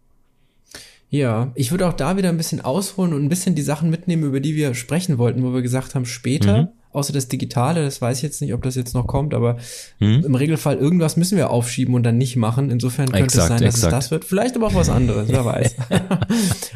[1.11, 4.23] Ja, ich würde auch da wieder ein bisschen ausholen und ein bisschen die Sachen mitnehmen,
[4.23, 6.63] über die wir sprechen wollten, wo wir gesagt haben, später.
[6.63, 9.59] Mhm außer das Digitale, das weiß ich jetzt nicht, ob das jetzt noch kommt, aber
[9.99, 10.25] hm.
[10.25, 12.71] im Regelfall irgendwas müssen wir aufschieben und dann nicht machen.
[12.71, 13.93] Insofern könnte exakt, es sein, dass exakt.
[13.93, 14.25] es das wird.
[14.25, 15.75] Vielleicht aber auch was anderes, wer weiß.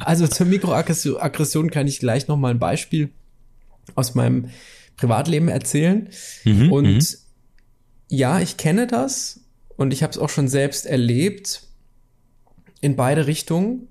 [0.00, 3.10] also zur Mikroaggression kann ich gleich noch mal ein Beispiel
[3.94, 4.50] aus meinem
[4.96, 6.08] Privatleben erzählen.
[6.44, 7.06] Mhm, und mhm.
[8.08, 9.40] ja, ich kenne das
[9.76, 11.62] und ich habe es auch schon selbst erlebt
[12.80, 13.86] in beide Richtungen.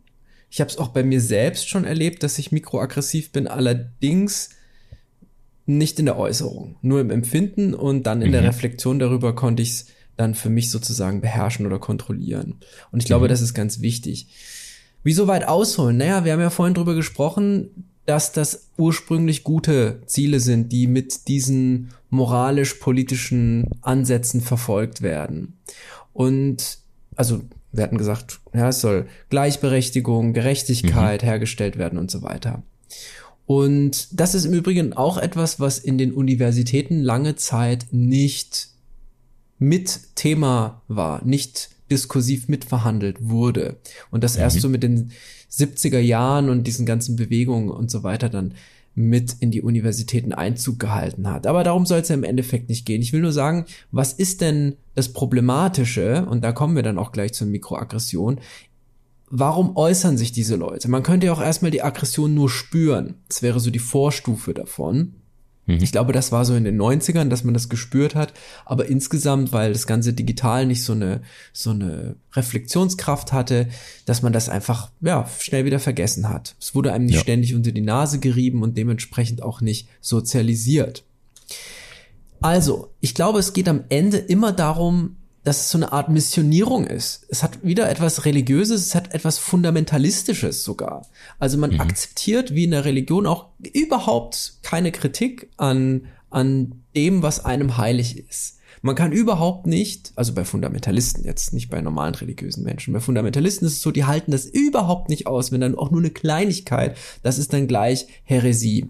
[0.49, 3.47] Ich habe es auch bei mir selbst schon erlebt, dass ich mikroaggressiv bin.
[3.47, 4.49] Allerdings
[5.67, 8.33] nicht in der Äußerung, nur im Empfinden und dann in mhm.
[8.33, 12.55] der Reflexion darüber konnte ich es dann für mich sozusagen beherrschen oder kontrollieren.
[12.91, 13.29] Und ich glaube, mhm.
[13.29, 14.27] das ist ganz wichtig.
[15.03, 15.97] Wieso weit ausholen?
[15.97, 21.27] Naja, wir haben ja vorhin drüber gesprochen, dass das ursprünglich gute Ziele sind, die mit
[21.27, 25.59] diesen moralisch-politischen Ansätzen verfolgt werden.
[26.13, 26.79] Und
[27.15, 27.41] also
[27.73, 31.27] wir hatten gesagt, ja, es soll Gleichberechtigung, Gerechtigkeit mhm.
[31.27, 32.63] hergestellt werden und so weiter.
[33.47, 38.67] Und das ist im Übrigen auch etwas, was in den Universitäten lange Zeit nicht
[39.57, 43.77] mit Thema war, nicht diskursiv mitverhandelt wurde.
[44.11, 44.41] Und das mhm.
[44.41, 45.11] erst so mit den
[45.49, 48.53] 70er Jahren und diesen ganzen Bewegungen und so weiter dann
[48.95, 51.47] mit in die Universitäten Einzug gehalten hat.
[51.47, 53.01] Aber darum soll es ja im Endeffekt nicht gehen.
[53.01, 57.13] Ich will nur sagen, was ist denn das Problematische, und da kommen wir dann auch
[57.13, 58.39] gleich zur Mikroaggression,
[59.29, 60.89] warum äußern sich diese Leute?
[60.89, 63.15] Man könnte ja auch erstmal die Aggression nur spüren.
[63.27, 65.15] Das wäre so die Vorstufe davon.
[65.65, 65.79] Mhm.
[65.81, 68.33] Ich glaube, das war so in den 90ern, dass man das gespürt hat.
[68.65, 71.21] Aber insgesamt, weil das ganze digital nicht so eine,
[71.53, 73.67] so eine Reflexionskraft hatte,
[74.05, 76.55] dass man das einfach, ja, schnell wieder vergessen hat.
[76.59, 77.21] Es wurde einem nicht ja.
[77.21, 81.03] ständig unter die Nase gerieben und dementsprechend auch nicht sozialisiert.
[82.39, 86.85] Also, ich glaube, es geht am Ende immer darum, dass es so eine Art Missionierung
[86.85, 87.25] ist.
[87.29, 91.07] Es hat wieder etwas Religiöses, es hat etwas Fundamentalistisches sogar.
[91.39, 91.79] Also man mhm.
[91.79, 98.17] akzeptiert wie in der Religion auch überhaupt keine Kritik an, an dem, was einem heilig
[98.17, 98.59] ist.
[98.81, 103.67] Man kann überhaupt nicht, also bei Fundamentalisten jetzt, nicht bei normalen religiösen Menschen, bei Fundamentalisten
[103.67, 106.97] ist es so, die halten das überhaupt nicht aus, wenn dann auch nur eine Kleinigkeit,
[107.23, 108.87] das ist dann gleich Häresie.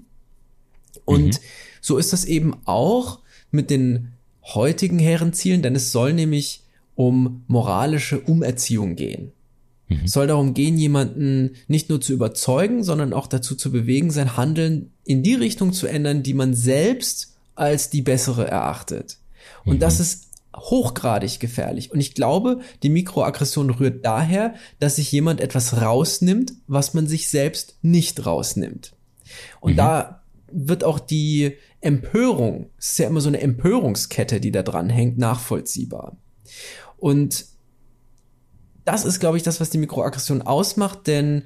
[1.05, 1.43] Und mhm.
[1.81, 3.19] so ist das eben auch
[3.51, 4.16] mit den
[4.55, 6.63] heutigen Herrenzielen, denn es soll nämlich
[6.95, 9.31] um moralische Umerziehung gehen.
[9.87, 10.01] Mhm.
[10.05, 14.37] Es soll darum gehen, jemanden nicht nur zu überzeugen, sondern auch dazu zu bewegen, sein
[14.37, 19.17] Handeln in die Richtung zu ändern, die man selbst als die bessere erachtet.
[19.65, 19.79] Und mhm.
[19.79, 21.91] das ist hochgradig gefährlich.
[21.91, 27.29] Und ich glaube, die Mikroaggression rührt daher, dass sich jemand etwas rausnimmt, was man sich
[27.29, 28.93] selbst nicht rausnimmt.
[29.59, 29.77] Und mhm.
[29.77, 31.57] da wird auch die
[31.87, 36.17] Empörung, es ist ja immer so eine Empörungskette, die da dran hängt, nachvollziehbar.
[36.97, 37.45] Und
[38.83, 41.43] das ist, glaube ich, das, was die Mikroaggression ausmacht, denn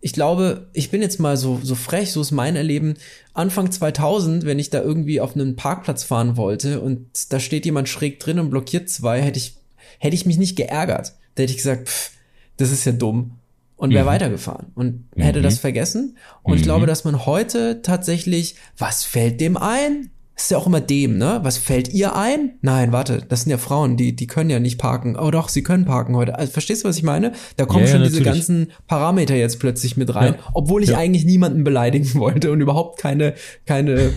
[0.00, 2.94] ich glaube, ich bin jetzt mal so, so frech, so ist mein Erleben.
[3.34, 7.90] Anfang 2000, wenn ich da irgendwie auf einen Parkplatz fahren wollte und da steht jemand
[7.90, 9.56] schräg drin und blockiert zwei, hätte ich,
[9.98, 11.14] hätte ich mich nicht geärgert.
[11.34, 12.12] Da hätte ich gesagt, pff,
[12.56, 13.38] das ist ja dumm
[13.78, 14.08] und wäre mhm.
[14.08, 15.22] weitergefahren und mhm.
[15.22, 16.18] hätte das vergessen.
[16.42, 16.58] Und mhm.
[16.58, 20.10] ich glaube, dass man heute tatsächlich, was fällt dem ein?
[20.42, 21.40] Ist ja auch immer dem, ne?
[21.42, 22.58] Was fällt ihr ein?
[22.60, 25.16] Nein, warte, das sind ja Frauen, die, die können ja nicht parken.
[25.16, 26.38] Oh doch, sie können parken heute.
[26.38, 27.32] Also, verstehst du, was ich meine?
[27.56, 30.50] Da kommen ja, schon ja, diese ganzen Parameter jetzt plötzlich mit rein, ja.
[30.54, 33.34] obwohl ich eigentlich niemanden beleidigen wollte und überhaupt keine,
[33.66, 34.12] keine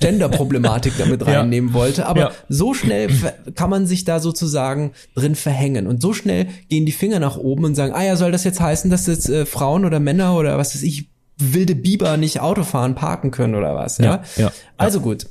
[0.00, 2.06] Gender-Problematik damit reinnehmen wollte.
[2.06, 3.08] Aber so schnell
[3.54, 5.86] kann man sich da sozusagen drin verhängen.
[5.86, 8.60] Und so schnell gehen die Finger nach oben und sagen, ah ja, soll das jetzt
[8.60, 12.62] heißen, dass jetzt äh, Frauen oder Männer oder was weiß ich, wilde Biber nicht Auto
[12.62, 14.04] fahren, parken können oder was, ja?
[14.04, 14.52] ja, ja.
[14.76, 15.26] Also gut,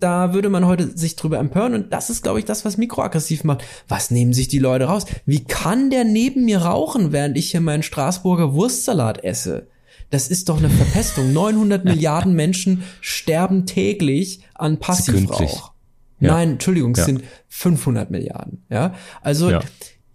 [0.00, 3.44] da würde man heute sich drüber empören und das ist, glaube ich, das, was mikroaggressiv
[3.44, 3.64] macht.
[3.88, 5.06] Was nehmen sich die Leute raus?
[5.24, 9.68] Wie kann der neben mir rauchen, während ich hier meinen Straßburger Wurstsalat esse?
[10.10, 11.32] Das ist doch eine Verpestung.
[11.34, 15.72] 900 Milliarden Menschen sterben täglich an Passivrauch.
[16.20, 16.32] Ja.
[16.32, 17.04] Nein, Entschuldigung, es ja.
[17.04, 18.64] sind 500 Milliarden.
[18.70, 19.60] Ja, also ja.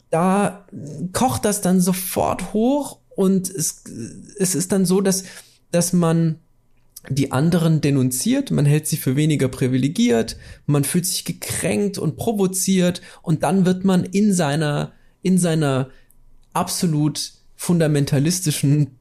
[0.10, 0.66] da
[1.14, 3.84] kocht das dann sofort hoch und es,
[4.40, 5.26] es ist dann so, dass
[5.72, 6.40] dass man
[7.10, 13.02] die anderen denunziert, man hält sie für weniger privilegiert, man fühlt sich gekränkt und provoziert
[13.22, 15.90] und dann wird man in seiner, in seiner
[16.54, 18.98] absolut fundamentalistischen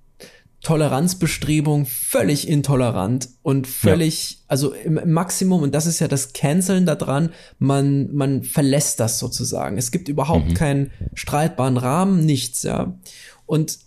[0.63, 4.39] Toleranzbestrebung völlig intolerant und völlig, ja.
[4.49, 9.79] also im, Maximum, und das ist ja das Canceln daran, man, man verlässt das sozusagen.
[9.79, 10.55] Es gibt überhaupt mhm.
[10.55, 12.99] keinen streitbaren Rahmen, nichts, ja.
[13.47, 13.79] Und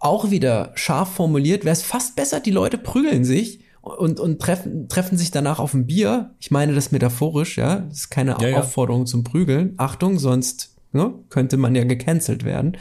[0.00, 4.88] auch wieder scharf formuliert, wäre es fast besser, die Leute prügeln sich und, und treffen,
[4.88, 6.34] treffen sich danach auf ein Bier.
[6.40, 7.80] Ich meine das metaphorisch, ja.
[7.80, 9.06] Das ist keine ja, Aufforderung ja.
[9.06, 9.74] zum Prügeln.
[9.76, 12.76] Achtung, sonst ne, könnte man ja gecancelt werden.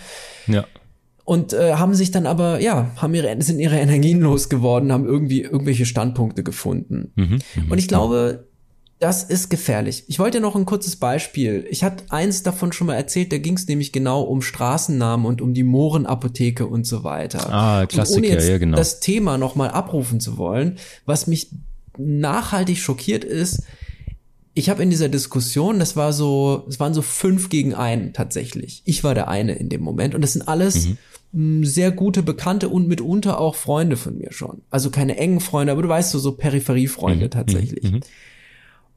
[0.47, 0.65] Ja.
[1.25, 5.43] Und äh, haben sich dann aber, ja, haben ihre, sind ihre Energien losgeworden, haben irgendwie
[5.43, 7.11] irgendwelche Standpunkte gefunden.
[7.15, 8.48] Mhm, und ich glaube,
[8.99, 10.03] das ist gefährlich.
[10.07, 11.65] Ich wollte noch ein kurzes Beispiel.
[11.69, 15.41] Ich hatte eins davon schon mal erzählt, da ging es nämlich genau um Straßennamen und
[15.41, 17.51] um die Mohrenapotheke und so weiter.
[17.51, 18.75] Ah, Klassiker, und ohne jetzt ja, genau.
[18.75, 21.49] Das Thema nochmal abrufen zu wollen, was mich
[21.97, 23.63] nachhaltig schockiert ist,
[24.53, 28.81] ich habe in dieser Diskussion, das war so, es waren so fünf gegen einen tatsächlich.
[28.83, 30.89] Ich war der eine in dem Moment und das sind alles
[31.31, 31.63] mhm.
[31.63, 34.61] sehr gute Bekannte und mitunter auch Freunde von mir schon.
[34.69, 37.31] Also keine engen Freunde, aber du weißt so, so Peripheriefreunde mhm.
[37.31, 37.89] tatsächlich.
[37.89, 38.01] Mhm.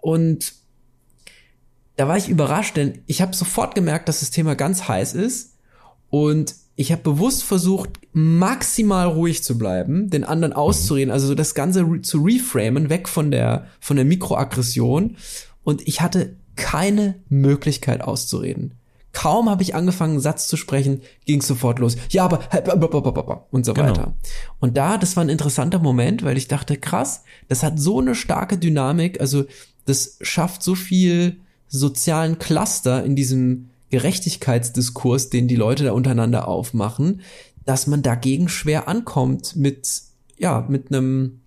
[0.03, 0.53] Und
[1.97, 5.55] da war ich überrascht, denn ich habe sofort gemerkt, dass das Thema ganz heiß ist.
[6.11, 11.83] Und ich habe bewusst versucht, maximal ruhig zu bleiben, den anderen auszureden, also das Ganze
[11.83, 15.17] re zu reframen, weg von der, von der Mikroaggression.
[15.63, 18.75] Und ich hatte keine Möglichkeit auszureden.
[19.13, 21.97] Kaum habe ich angefangen, einen Satz zu sprechen, ging sofort los.
[22.09, 22.41] Ja, aber
[23.51, 23.89] und so genau.
[23.89, 24.15] weiter.
[24.59, 28.15] Und da, das war ein interessanter Moment, weil ich dachte, krass, das hat so eine
[28.15, 29.21] starke Dynamik.
[29.21, 29.45] Also
[29.85, 31.37] das schafft so viel
[31.69, 37.21] sozialen Cluster in diesem Gerechtigkeitsdiskurs, den die Leute da untereinander aufmachen,
[37.65, 39.89] dass man dagegen schwer ankommt mit,
[40.39, 41.41] ja, mit einem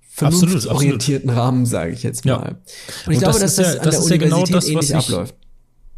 [0.00, 2.30] vernunftsorientierten Rahmen, sage ich jetzt mal.
[2.30, 2.48] Ja.
[2.48, 2.58] Und
[3.06, 4.90] ich Und glaube, das dass das, ja, das an der Universität ja genau das, ähnlich
[4.90, 5.34] ich, abläuft.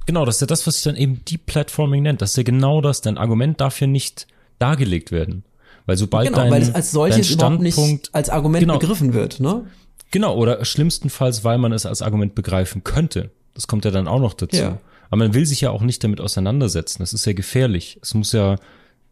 [0.07, 2.21] Genau, das ist ja das, was sich dann eben Deplatforming nennt.
[2.21, 4.27] Das ist ja genau das, dein Argument darf hier nicht
[4.59, 5.45] dargelegt werden.
[5.87, 7.79] Weil sobald genau, dein, weil es als solches überhaupt nicht
[8.13, 9.67] als Argument genau, begriffen wird, ne?
[10.11, 13.31] Genau, oder schlimmstenfalls, weil man es als Argument begreifen könnte.
[13.55, 14.57] Das kommt ja dann auch noch dazu.
[14.57, 14.79] Ja.
[15.09, 17.01] Aber man will sich ja auch nicht damit auseinandersetzen.
[17.01, 17.99] Das ist ja gefährlich.
[18.03, 18.57] Es muss ja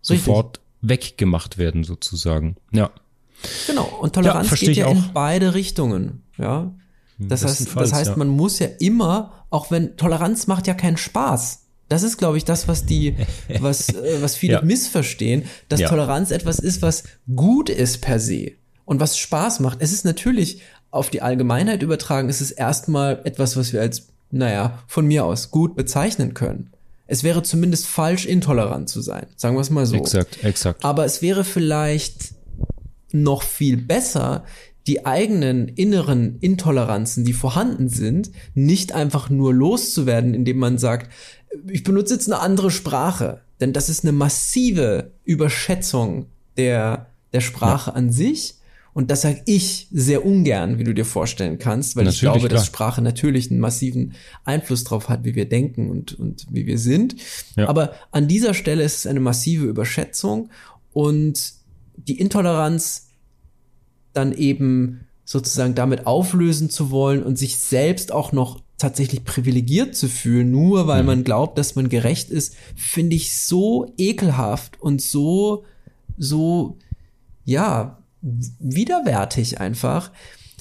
[0.00, 0.88] sofort Richtig.
[0.88, 2.56] weggemacht werden, sozusagen.
[2.72, 2.90] Ja.
[3.66, 3.84] Genau.
[4.00, 6.22] Und Toleranz ja, geht ja in beide Richtungen.
[6.37, 6.72] Ja.
[7.18, 11.64] Das heißt, das heißt, man muss ja immer, auch wenn Toleranz macht ja keinen Spaß.
[11.88, 13.16] Das ist, glaube ich, das, was die,
[13.61, 14.62] was, äh, was viele ja.
[14.62, 15.88] missverstehen, dass ja.
[15.88, 18.52] Toleranz etwas ist, was gut ist per se
[18.84, 19.78] und was Spaß macht.
[19.80, 24.79] Es ist natürlich auf die Allgemeinheit übertragen, ist es erstmal etwas, was wir als, naja,
[24.87, 26.70] von mir aus gut bezeichnen können.
[27.07, 29.27] Es wäre zumindest falsch, intolerant zu sein.
[29.37, 29.96] Sagen wir es mal so.
[29.96, 30.85] Exakt, exakt.
[30.85, 32.35] Aber es wäre vielleicht
[33.12, 34.44] noch viel besser,
[34.87, 41.11] die eigenen inneren Intoleranzen, die vorhanden sind, nicht einfach nur loszuwerden, indem man sagt,
[41.70, 43.40] ich benutze jetzt eine andere Sprache.
[43.61, 47.96] Denn das ist eine massive Überschätzung der, der Sprache ja.
[47.96, 48.58] an sich
[48.94, 52.48] Und das sage ich sehr ungern, wie du dir vorstellen kannst, weil natürlich, ich glaube,
[52.48, 52.51] klar.
[52.51, 56.79] dass Sprache natürlich einen massiven Einfluss drauf hat, wie wir denken und, und wie wir
[56.79, 57.16] sind.
[57.57, 57.68] Ja.
[57.68, 60.51] Aber an dieser Stelle ist es eine massive Überschätzung
[60.92, 61.53] und
[61.96, 63.09] die Intoleranz
[64.12, 70.09] dann eben sozusagen damit auflösen zu wollen und sich selbst auch noch tatsächlich privilegiert zu
[70.09, 71.07] fühlen, nur weil mhm.
[71.07, 75.64] man glaubt, dass man gerecht ist, finde ich so ekelhaft und so,
[76.16, 76.79] so,
[77.44, 80.11] ja, widerwärtig einfach,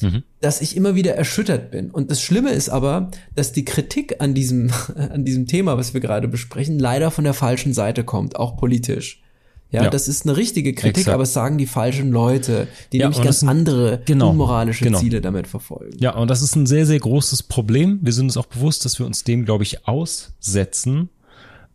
[0.02, 0.24] mhm.
[0.42, 1.92] dass ich immer wieder erschüttert bin.
[1.92, 6.02] Und das Schlimme ist aber, dass die Kritik an diesem, an diesem Thema, was wir
[6.02, 9.22] gerade besprechen, leider von der falschen Seite kommt, auch politisch.
[9.70, 11.14] Ja, ja, das ist eine richtige Kritik, Exakt.
[11.14, 14.98] aber es sagen die falschen Leute, die ja, nämlich ganz ein, andere genau, unmoralische genau.
[14.98, 15.98] Ziele damit verfolgen.
[16.00, 18.00] Ja, und das ist ein sehr, sehr großes Problem.
[18.02, 21.10] Wir sind uns auch bewusst, dass wir uns dem, glaube ich, aussetzen,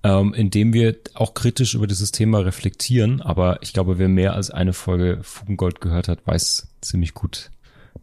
[0.05, 3.21] ähm, indem wir auch kritisch über dieses Thema reflektieren.
[3.21, 7.51] Aber ich glaube, wer mehr als eine Folge Fugengold gehört hat, weiß ziemlich gut,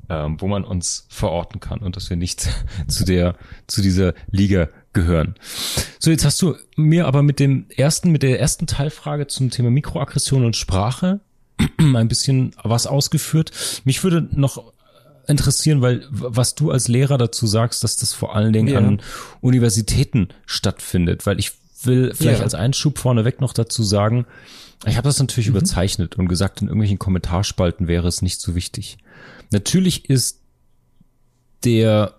[0.09, 2.49] ähm, wo man uns verorten kann und dass wir nicht
[2.87, 3.35] zu der,
[3.67, 5.35] zu dieser Liga gehören.
[5.99, 9.69] So, jetzt hast du mir aber mit dem ersten, mit der ersten Teilfrage zum Thema
[9.69, 11.19] Mikroaggression und Sprache
[11.77, 13.51] ein bisschen was ausgeführt.
[13.83, 14.73] Mich würde noch
[15.27, 18.79] interessieren, weil was du als Lehrer dazu sagst, dass das vor allen Dingen ja.
[18.79, 19.01] an
[19.41, 22.43] Universitäten stattfindet, weil ich will vielleicht ja.
[22.43, 24.25] als Einschub vorneweg noch dazu sagen,
[24.85, 25.57] ich habe das natürlich mhm.
[25.57, 28.97] überzeichnet und gesagt, in irgendwelchen Kommentarspalten wäre es nicht so wichtig.
[29.51, 30.39] Natürlich ist
[31.63, 32.15] der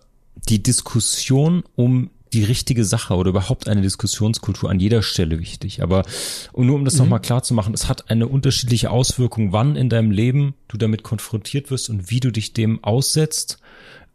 [0.48, 5.82] die Diskussion um die richtige Sache oder überhaupt eine Diskussionskultur an jeder Stelle wichtig.
[5.82, 6.04] Aber
[6.52, 7.00] und nur um das mhm.
[7.00, 11.02] nochmal klar zu machen, es hat eine unterschiedliche Auswirkung, wann in deinem Leben du damit
[11.02, 13.58] konfrontiert wirst und wie du dich dem aussetzt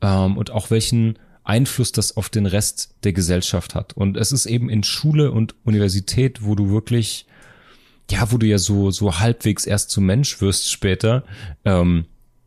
[0.02, 3.94] ähm, und auch welchen Einfluss das auf den Rest der Gesellschaft hat.
[3.94, 7.28] Und es ist eben in Schule und Universität, wo du wirklich,
[8.10, 11.24] ja, wo du ja so, so halbwegs erst zum Mensch wirst später,
[11.64, 12.06] ähm,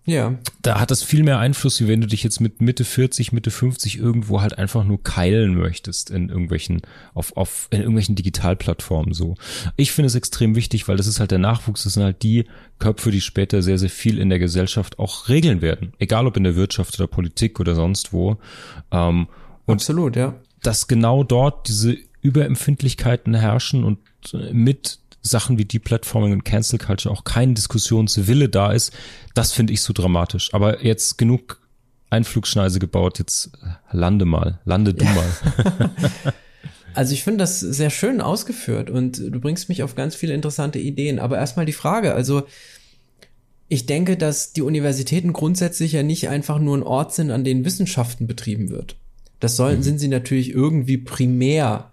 [0.08, 0.34] ja.
[0.62, 3.50] Da hat das viel mehr Einfluss, wie wenn du dich jetzt mit Mitte 40, Mitte
[3.50, 6.80] 50 irgendwo halt einfach nur keilen möchtest in irgendwelchen,
[7.12, 9.34] auf, auf, in irgendwelchen Digitalplattformen so.
[9.76, 12.46] Ich finde es extrem wichtig, weil das ist halt der Nachwuchs, das sind halt die
[12.78, 15.92] Köpfe, die später sehr, sehr viel in der Gesellschaft auch regeln werden.
[15.98, 18.38] Egal ob in der Wirtschaft oder Politik oder sonst wo.
[18.90, 19.28] Ähm,
[19.66, 20.34] und Absolut, ja.
[20.62, 23.98] Dass genau dort diese Überempfindlichkeiten herrschen und
[24.52, 28.92] mit Sachen wie Deplatforming und Cancel Culture auch kein Diskussionswille da ist,
[29.34, 30.52] das finde ich so dramatisch.
[30.52, 31.60] Aber jetzt genug
[32.10, 33.50] Einflugschneise gebaut, jetzt
[33.92, 35.12] lande mal, lande du ja.
[35.12, 35.90] mal.
[36.94, 40.80] Also ich finde das sehr schön ausgeführt und du bringst mich auf ganz viele interessante
[40.80, 41.20] Ideen.
[41.20, 42.42] Aber erstmal die Frage, also
[43.68, 47.64] ich denke, dass die Universitäten grundsätzlich ja nicht einfach nur ein Ort sind, an dem
[47.64, 48.96] Wissenschaften betrieben wird.
[49.38, 49.84] Das sollten, mhm.
[49.84, 51.92] sind sie natürlich irgendwie primär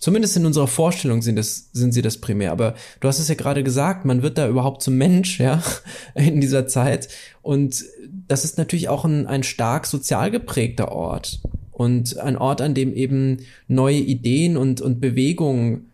[0.00, 2.52] Zumindest in unserer Vorstellung sind, das, sind sie das primär.
[2.52, 5.62] Aber du hast es ja gerade gesagt, man wird da überhaupt zum Mensch, ja,
[6.14, 7.08] in dieser Zeit.
[7.42, 7.84] Und
[8.28, 11.40] das ist natürlich auch ein, ein stark sozial geprägter Ort.
[11.72, 15.92] Und ein Ort, an dem eben neue Ideen und, und Bewegungen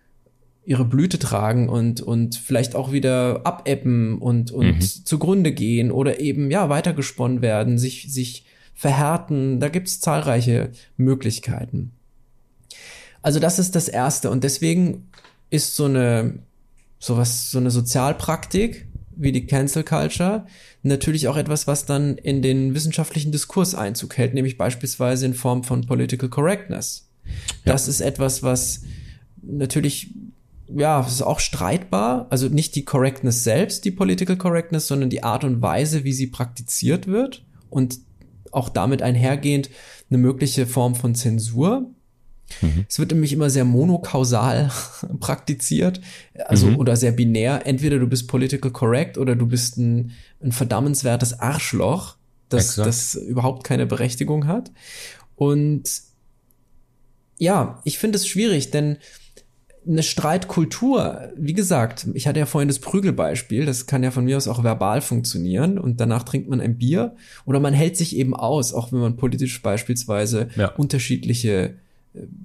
[0.66, 4.80] ihre Blüte tragen und, und vielleicht auch wieder abebben und, und mhm.
[4.80, 9.60] zugrunde gehen oder eben, ja, weitergesponnen werden, sich, sich verhärten.
[9.60, 11.92] Da gibt's zahlreiche Möglichkeiten.
[13.24, 14.30] Also das ist das Erste.
[14.30, 15.08] Und deswegen
[15.48, 16.40] ist so eine,
[16.98, 20.44] sowas, so eine Sozialpraktik wie die Cancel Culture
[20.82, 25.64] natürlich auch etwas, was dann in den wissenschaftlichen Diskurs Einzug hält, nämlich beispielsweise in Form
[25.64, 27.08] von Political Correctness.
[27.64, 27.72] Ja.
[27.72, 28.82] Das ist etwas, was
[29.40, 30.10] natürlich
[30.68, 32.26] ja, es ist auch streitbar.
[32.28, 36.26] Also nicht die Correctness selbst, die Political Correctness, sondern die Art und Weise, wie sie
[36.26, 38.00] praktiziert wird und
[38.50, 39.70] auch damit einhergehend
[40.10, 41.90] eine mögliche Form von Zensur.
[42.60, 42.86] Mhm.
[42.88, 44.70] Es wird nämlich immer sehr monokausal
[45.20, 46.00] praktiziert,
[46.46, 46.76] also mhm.
[46.76, 47.66] oder sehr binär.
[47.66, 52.16] Entweder du bist political correct oder du bist ein, ein verdammenswertes Arschloch,
[52.48, 54.70] das, das überhaupt keine Berechtigung hat.
[55.36, 55.84] Und
[57.38, 58.98] ja, ich finde es schwierig, denn
[59.86, 64.36] eine Streitkultur, wie gesagt, ich hatte ja vorhin das Prügelbeispiel, das kann ja von mir
[64.36, 68.34] aus auch verbal funktionieren und danach trinkt man ein Bier oder man hält sich eben
[68.34, 70.68] aus, auch wenn man politisch beispielsweise ja.
[70.68, 71.74] unterschiedliche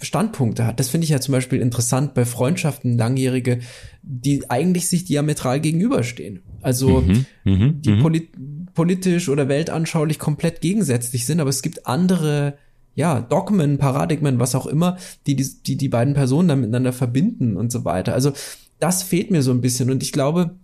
[0.02, 0.80] Standpunkte hat.
[0.80, 3.60] Das finde ich ja zum Beispiel interessant bei Freundschaften, langjährige,
[4.02, 6.42] die eigentlich sich diametral gegenüberstehen.
[6.62, 8.02] Also mhm, mhm die mhm.
[8.02, 8.30] polit
[8.74, 12.58] politisch oder weltanschaulich komplett gegensätzlich sind, aber es gibt andere
[12.96, 17.56] ja, Dogmen, Paradigmen, was auch immer, die die, die, die beiden Personen dann miteinander verbinden
[17.56, 18.14] und so weiter.
[18.14, 18.34] Also
[18.80, 20.56] das fehlt mir so ein bisschen und ich glaube,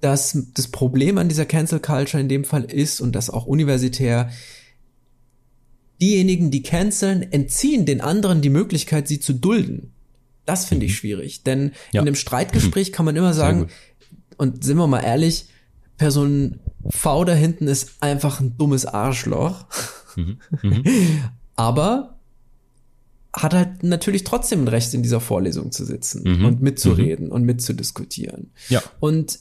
[0.00, 4.30] dass das Problem an dieser Cancel Culture in dem Fall ist und das auch universitär
[6.00, 9.92] diejenigen, die canceln, entziehen den anderen die Möglichkeit, sie zu dulden.
[10.44, 10.96] Das finde ich mhm.
[10.96, 12.00] schwierig, denn ja.
[12.00, 13.68] in einem Streitgespräch kann man immer sagen,
[14.36, 15.46] und sind wir mal ehrlich,
[15.96, 19.66] Person V da hinten ist einfach ein dummes Arschloch.
[20.16, 20.38] Mhm.
[20.62, 20.84] Mhm.
[21.56, 22.16] Aber
[23.32, 26.44] hat halt natürlich trotzdem ein Recht, in dieser Vorlesung zu sitzen mhm.
[26.46, 28.50] und mitzureden und mitzudiskutieren.
[28.70, 28.82] Ja.
[28.98, 29.38] Und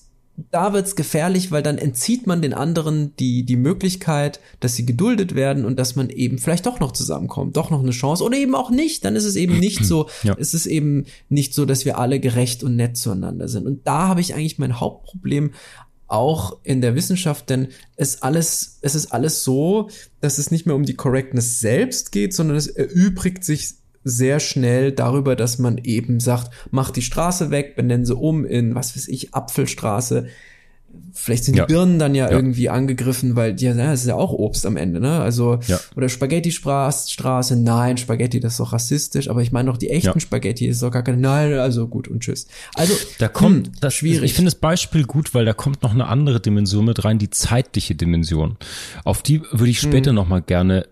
[0.51, 5.33] da wird's gefährlich, weil dann entzieht man den anderen die, die Möglichkeit, dass sie geduldet
[5.33, 8.55] werden und dass man eben vielleicht doch noch zusammenkommt, doch noch eine Chance oder eben
[8.55, 9.05] auch nicht.
[9.05, 10.33] Dann ist es eben nicht so, ja.
[10.33, 13.65] ist es eben nicht so, dass wir alle gerecht und nett zueinander sind.
[13.65, 15.51] Und da habe ich eigentlich mein Hauptproblem
[16.07, 19.89] auch in der Wissenschaft, denn es alles, es ist alles so,
[20.21, 23.75] dass es nicht mehr um die Correctness selbst geht, sondern es erübrigt sich
[24.05, 28.75] sehr schnell darüber, dass man eben sagt, mach die Straße weg, benennen sie um in,
[28.75, 30.27] was weiß ich, Apfelstraße.
[31.11, 31.65] Vielleicht sind ja.
[31.65, 34.65] die Birnen dann ja, ja, irgendwie angegriffen, weil die, ja, das ist ja auch Obst
[34.65, 35.19] am Ende, ne?
[35.19, 35.79] Also, ja.
[35.95, 40.67] oder Spaghetti-Straße, nein, Spaghetti, das ist doch rassistisch, aber ich meine doch die echten Spaghetti,
[40.67, 42.47] ist doch gar keine, nein, also gut und tschüss.
[42.75, 44.23] Also, da kommt, hm, das schwierig.
[44.23, 47.31] Ich finde das Beispiel gut, weil da kommt noch eine andere Dimension mit rein, die
[47.31, 48.57] zeitliche Dimension.
[49.03, 50.15] Auf die würde ich später hm.
[50.15, 50.85] noch mal gerne,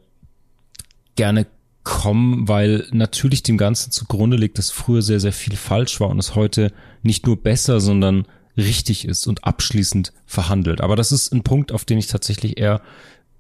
[1.15, 1.45] gerne
[1.83, 6.19] kommen, weil natürlich dem Ganzen zugrunde liegt, dass früher sehr, sehr viel falsch war und
[6.19, 6.71] es heute
[7.01, 8.25] nicht nur besser, sondern
[8.57, 10.81] richtig ist und abschließend verhandelt.
[10.81, 12.81] Aber das ist ein Punkt, auf den ich tatsächlich eher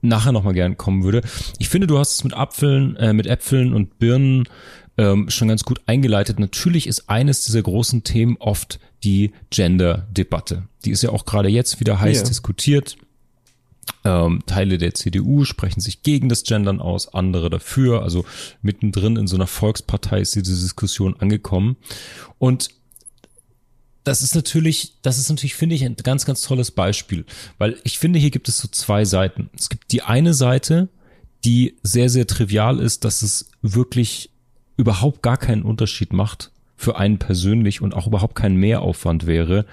[0.01, 1.21] nachher nochmal gern kommen würde.
[1.59, 4.43] Ich finde, du hast es mit Apfeln, äh, mit Äpfeln und Birnen
[4.97, 6.39] ähm, schon ganz gut eingeleitet.
[6.39, 10.63] Natürlich ist eines dieser großen Themen oft die Gender-Debatte.
[10.85, 12.27] Die ist ja auch gerade jetzt wieder heiß yeah.
[12.27, 12.97] diskutiert.
[14.05, 18.03] Ähm, Teile der CDU sprechen sich gegen das Gendern aus, andere dafür.
[18.03, 18.25] Also
[18.61, 21.77] mittendrin in so einer Volkspartei ist diese Diskussion angekommen.
[22.37, 22.69] Und
[24.03, 27.25] das ist natürlich, das ist natürlich, finde ich, ein ganz, ganz tolles Beispiel,
[27.57, 29.49] weil ich finde, hier gibt es so zwei Seiten.
[29.57, 30.89] Es gibt die eine Seite,
[31.45, 34.29] die sehr, sehr trivial ist, dass es wirklich
[34.75, 39.65] überhaupt gar keinen Unterschied macht für einen persönlich und auch überhaupt kein Mehraufwand wäre,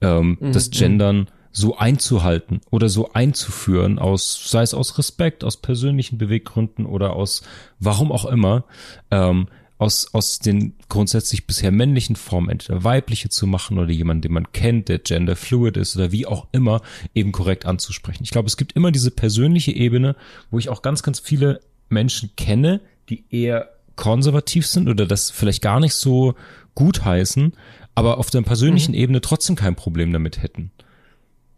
[0.00, 0.52] ähm, mhm.
[0.52, 6.84] das Gendern so einzuhalten oder so einzuführen, aus, sei es aus Respekt, aus persönlichen Beweggründen
[6.84, 7.42] oder aus
[7.80, 8.64] warum auch immer,
[9.10, 9.48] ähm,
[9.78, 14.52] aus, aus den grundsätzlich bisher männlichen Formen entweder weibliche zu machen oder jemanden, den man
[14.52, 16.82] kennt, der gender fluid ist oder wie auch immer,
[17.14, 18.22] eben korrekt anzusprechen.
[18.22, 20.14] Ich glaube, es gibt immer diese persönliche Ebene,
[20.50, 25.62] wo ich auch ganz, ganz viele Menschen kenne, die eher konservativ sind oder das vielleicht
[25.62, 26.34] gar nicht so
[26.74, 27.54] gut heißen,
[27.94, 28.98] aber auf der persönlichen mhm.
[28.98, 30.70] Ebene trotzdem kein Problem damit hätten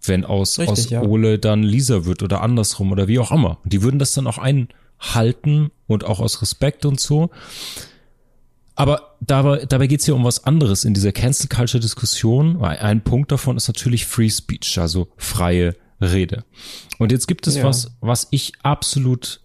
[0.08, 1.02] wenn aus, Richtig, aus ja.
[1.02, 3.58] Ole dann Lisa wird oder andersrum oder wie auch immer.
[3.64, 7.30] Die würden das dann auch einhalten und auch aus Respekt und so.
[8.74, 12.62] Aber dabei, dabei geht es ja um was anderes in dieser Cancel Culture Diskussion.
[12.62, 16.44] Ein Punkt davon ist natürlich Free Speech, also freie Rede.
[16.98, 17.64] Und jetzt gibt es ja.
[17.64, 19.40] was, was ich absolut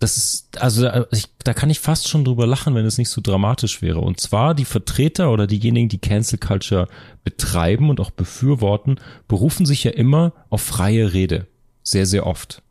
[0.00, 3.20] das ist, also ich, da kann ich fast schon drüber lachen, wenn es nicht so
[3.20, 4.00] dramatisch wäre.
[4.00, 6.88] Und zwar die Vertreter oder diejenigen, die Cancel Culture
[7.22, 8.98] betreiben und auch befürworten,
[9.28, 11.46] berufen sich ja immer auf freie Rede.
[11.82, 12.62] Sehr, sehr oft.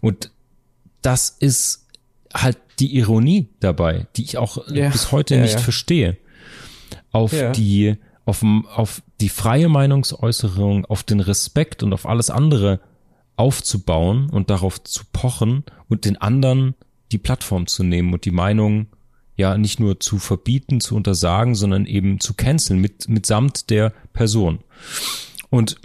[0.00, 0.30] Und
[1.02, 1.86] das ist
[2.32, 4.88] halt die Ironie dabei, die ich auch ja.
[4.88, 5.60] bis heute ja, nicht ja.
[5.60, 6.16] verstehe.
[7.12, 8.42] Auf die, auf,
[8.74, 12.80] auf die freie Meinungsäußerung, auf den Respekt und auf alles andere
[13.36, 15.64] aufzubauen und darauf zu pochen
[15.94, 16.74] und den anderen
[17.12, 18.86] die Plattform zu nehmen und die Meinung
[19.36, 24.60] ja nicht nur zu verbieten, zu untersagen, sondern eben zu canceln mit mitsamt der Person.
[25.50, 25.76] Und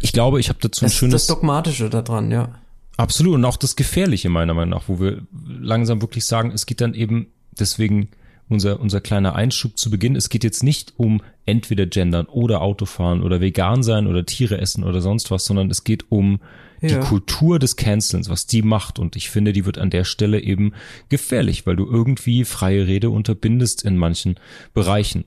[0.00, 2.54] ich glaube, ich habe dazu ein das schönes das dogmatische daran, ja.
[2.96, 6.80] Absolut und auch das gefährliche meiner Meinung nach, wo wir langsam wirklich sagen, es geht
[6.80, 8.08] dann eben deswegen
[8.48, 10.16] unser, unser kleiner Einschub zu Beginn.
[10.16, 14.84] Es geht jetzt nicht um entweder gendern oder Autofahren oder vegan sein oder Tiere essen
[14.84, 16.40] oder sonst was, sondern es geht um
[16.80, 16.88] ja.
[16.88, 18.98] die Kultur des Cancelns, was die macht.
[18.98, 20.72] Und ich finde, die wird an der Stelle eben
[21.08, 24.38] gefährlich, weil du irgendwie freie Rede unterbindest in manchen
[24.74, 25.24] Bereichen.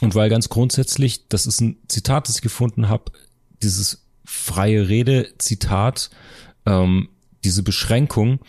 [0.00, 3.12] Und weil ganz grundsätzlich, das ist ein Zitat, das ich gefunden habe,
[3.62, 6.10] dieses freie Rede Zitat,
[6.66, 7.08] ähm,
[7.44, 8.40] diese Beschränkung,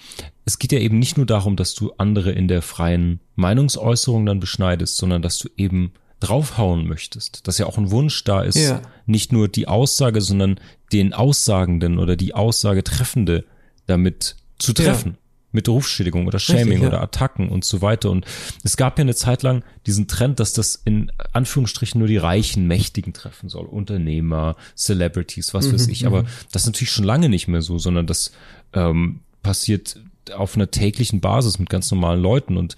[0.45, 4.39] es geht ja eben nicht nur darum, dass du andere in der freien Meinungsäußerung dann
[4.39, 7.47] beschneidest, sondern dass du eben draufhauen möchtest.
[7.47, 8.81] Dass ja auch ein Wunsch da ist, ja.
[9.05, 10.59] nicht nur die Aussage, sondern
[10.93, 13.45] den Aussagenden oder die Aussage Treffende
[13.87, 15.11] damit zu treffen.
[15.13, 15.17] Ja.
[15.53, 16.87] Mit Rufschädigung oder Shaming Richtig, ja.
[16.87, 18.09] oder Attacken und so weiter.
[18.09, 18.25] Und
[18.63, 22.67] es gab ja eine Zeit lang diesen Trend, dass das in Anführungsstrichen nur die reichen,
[22.67, 23.65] Mächtigen treffen soll.
[23.65, 26.05] Unternehmer, Celebrities, was mhm, weiß ich.
[26.05, 26.27] Aber mhm.
[26.53, 28.31] das ist natürlich schon lange nicht mehr so, sondern das
[28.71, 29.99] ähm, passiert
[30.33, 32.55] auf einer täglichen Basis mit ganz normalen Leuten.
[32.55, 32.77] Und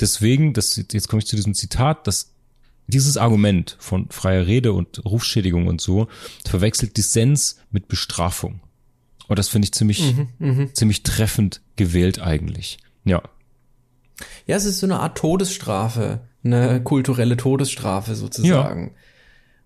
[0.00, 2.32] deswegen, das, jetzt komme ich zu diesem Zitat, dass
[2.88, 6.08] dieses Argument von freier Rede und Rufschädigung und so
[6.46, 8.60] verwechselt Dissens mit Bestrafung.
[9.28, 12.78] Und das finde ich ziemlich, mhm, mhm, ziemlich treffend gewählt eigentlich.
[13.04, 13.22] Ja.
[14.46, 18.86] Ja, es ist so eine Art Todesstrafe, eine kulturelle Todesstrafe sozusagen.
[18.86, 18.92] Ja.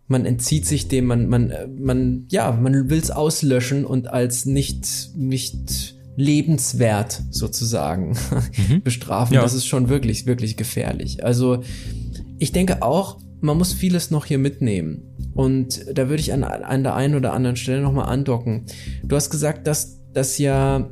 [0.09, 5.11] man entzieht sich dem, man, man, man, ja, man will es auslöschen und als nicht,
[5.15, 8.17] nicht lebenswert sozusagen
[8.69, 8.83] mhm.
[8.85, 9.35] bestrafen.
[9.35, 9.43] Ja.
[9.43, 11.25] Das ist schon wirklich, wirklich gefährlich.
[11.25, 11.63] Also
[12.41, 15.03] ich denke auch, man muss vieles noch hier mitnehmen.
[15.35, 18.65] Und da würde ich an, an der einen oder anderen Stelle nochmal andocken.
[19.05, 20.91] Du hast gesagt, dass das ja,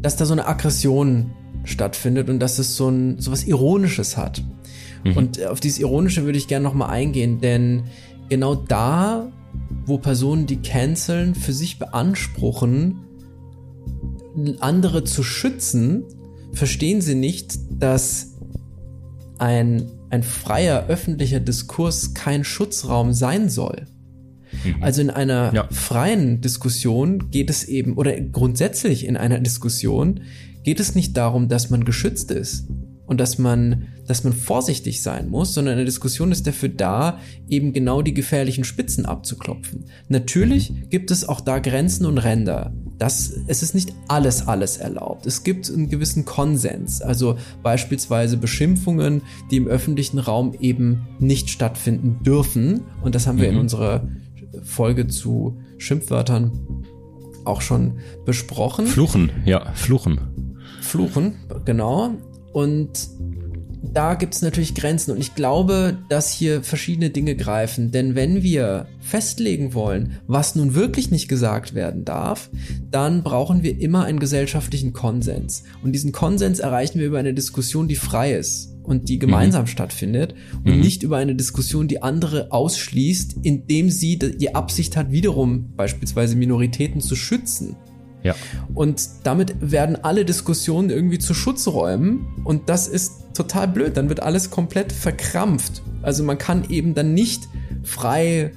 [0.00, 1.32] dass da so eine Aggression
[1.64, 4.42] stattfindet und dass es so ein, so was Ironisches hat.
[5.04, 5.16] Mhm.
[5.16, 7.84] Und auf dieses Ironische würde ich gerne nochmal eingehen, denn
[8.28, 9.32] genau da,
[9.86, 13.00] wo Personen, die canceln, für sich beanspruchen,
[14.60, 16.04] andere zu schützen,
[16.52, 18.33] verstehen sie nicht, dass
[19.38, 23.86] ein, ein freier öffentlicher Diskurs kein Schutzraum sein soll.
[24.64, 24.82] Mhm.
[24.82, 25.68] Also in einer ja.
[25.70, 30.20] freien Diskussion geht es eben, oder grundsätzlich in einer Diskussion
[30.62, 32.66] geht es nicht darum, dass man geschützt ist
[33.06, 37.18] und dass man, dass man vorsichtig sein muss, sondern eine Diskussion ist dafür da,
[37.48, 39.84] eben genau die gefährlichen Spitzen abzuklopfen.
[40.08, 40.88] Natürlich mhm.
[40.88, 42.72] gibt es auch da Grenzen und Ränder.
[42.98, 45.26] Das, es ist nicht alles, alles erlaubt.
[45.26, 52.22] Es gibt einen gewissen Konsens, also beispielsweise Beschimpfungen, die im öffentlichen Raum eben nicht stattfinden
[52.22, 52.82] dürfen.
[53.02, 53.54] Und das haben wir mhm.
[53.54, 54.08] in unserer
[54.62, 56.52] Folge zu Schimpfwörtern
[57.44, 58.86] auch schon besprochen.
[58.86, 60.20] Fluchen, ja, Fluchen.
[60.80, 61.34] Fluchen,
[61.64, 62.12] genau.
[62.52, 63.08] Und
[63.92, 67.90] da gibt es natürlich Grenzen und ich glaube, dass hier verschiedene Dinge greifen.
[67.90, 72.50] Denn wenn wir festlegen wollen, was nun wirklich nicht gesagt werden darf,
[72.90, 75.64] dann brauchen wir immer einen gesellschaftlichen Konsens.
[75.82, 79.68] Und diesen Konsens erreichen wir über eine Diskussion, die frei ist und die gemeinsam mhm.
[79.68, 80.80] stattfindet und mhm.
[80.80, 87.00] nicht über eine Diskussion, die andere ausschließt, indem sie die Absicht hat, wiederum beispielsweise Minoritäten
[87.00, 87.76] zu schützen.
[88.24, 88.34] Ja.
[88.74, 93.96] Und damit werden alle Diskussionen irgendwie zu Schutzräumen und das ist total blöd.
[93.96, 95.82] Dann wird alles komplett verkrampft.
[96.02, 97.48] Also man kann eben dann nicht
[97.82, 98.52] frei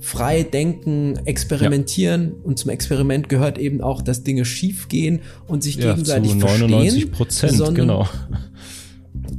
[0.00, 2.32] frei denken, experimentieren ja.
[2.44, 6.36] und zum Experiment gehört eben auch, dass Dinge schief gehen und sich ja, gegenseitig zu
[6.36, 8.08] 99 Prozent, genau.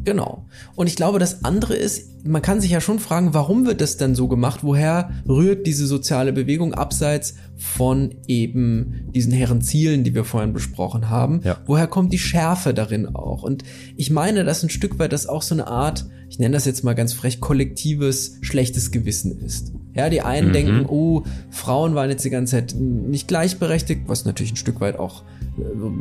[0.03, 0.45] Genau.
[0.75, 3.97] Und ich glaube, das andere ist, man kann sich ja schon fragen, warum wird das
[3.97, 4.59] denn so gemacht?
[4.63, 11.09] Woher rührt diese soziale Bewegung abseits von eben diesen hehren Zielen, die wir vorhin besprochen
[11.09, 11.41] haben?
[11.43, 11.57] Ja.
[11.65, 13.43] Woher kommt die Schärfe darin auch?
[13.43, 13.63] Und
[13.95, 16.83] ich meine, dass ein Stück weit das auch so eine Art, ich nenne das jetzt
[16.83, 19.73] mal ganz frech, kollektives schlechtes Gewissen ist.
[19.93, 20.53] Ja, die einen mhm.
[20.53, 24.99] denken, oh, Frauen waren jetzt die ganze Zeit nicht gleichberechtigt, was natürlich ein Stück weit
[24.99, 25.23] auch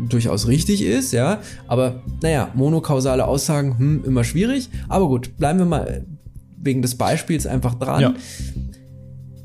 [0.08, 1.40] durchaus richtig ist, ja.
[1.66, 4.70] Aber naja, monokausale Aussagen, hm, immer schwierig.
[4.88, 6.06] Aber gut, bleiben wir mal
[6.60, 8.00] wegen des Beispiels einfach dran.
[8.00, 8.14] Ja.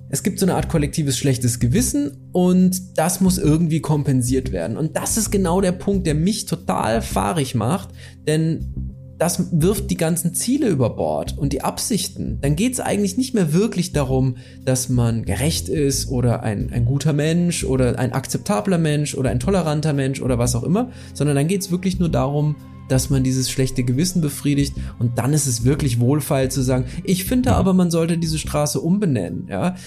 [0.10, 4.78] Es gibt so eine Art kollektives schlechtes Gewissen und das muss irgendwie kompensiert werden.
[4.78, 7.90] Und das ist genau der Punkt, der mich total fahrig macht,
[8.28, 8.93] denn
[9.24, 12.40] das wirft die ganzen Ziele über Bord und die Absichten.
[12.42, 16.84] Dann geht es eigentlich nicht mehr wirklich darum, dass man gerecht ist oder ein, ein
[16.84, 21.38] guter Mensch oder ein akzeptabler Mensch oder ein toleranter Mensch oder was auch immer, sondern
[21.38, 22.58] dann geht es wirklich nur darum,
[22.90, 27.24] dass man dieses schlechte Gewissen befriedigt und dann ist es wirklich wohlfeil zu sagen, ich
[27.24, 29.78] finde aber, man sollte diese Straße umbenennen, ja.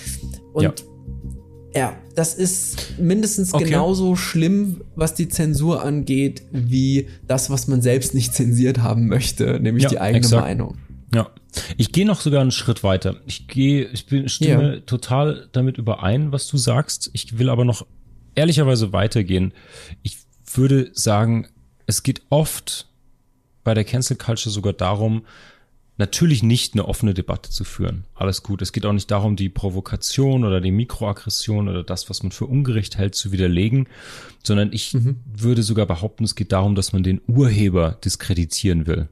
[0.55, 0.73] Und ja.
[1.77, 3.65] Ja, das ist mindestens okay.
[3.65, 9.61] genauso schlimm, was die Zensur angeht, wie das, was man selbst nicht zensiert haben möchte,
[9.61, 10.43] nämlich ja, die eigene exakt.
[10.43, 10.79] Meinung.
[11.15, 11.31] Ja,
[11.77, 13.17] ich gehe noch sogar einen Schritt weiter.
[13.27, 14.81] Ich gehe, ich bin, stimme ja.
[14.81, 17.11] total damit überein, was du sagst.
[17.13, 17.87] Ich will aber noch
[18.35, 19.53] ehrlicherweise weitergehen.
[20.03, 20.19] Ich
[20.53, 21.47] würde sagen,
[21.87, 22.89] es geht oft
[23.65, 25.27] bei der Cancel Culture sogar darum,
[25.99, 28.05] natürlich nicht eine offene Debatte zu führen.
[28.15, 28.61] Alles gut.
[28.61, 32.47] Es geht auch nicht darum, die Provokation oder die Mikroaggression oder das, was man für
[32.47, 33.89] ungerecht hält, zu widerlegen,
[34.43, 35.21] sondern ich mhm.
[35.27, 39.09] würde sogar behaupten, es geht darum, dass man den Urheber diskreditieren will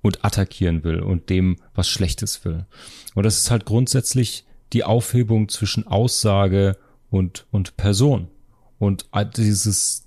[0.00, 2.66] und attackieren will und dem was Schlechtes will.
[3.14, 6.78] Und das ist halt grundsätzlich die Aufhebung zwischen Aussage
[7.10, 8.28] und, und Person.
[8.78, 9.06] Und
[9.36, 10.06] dieses,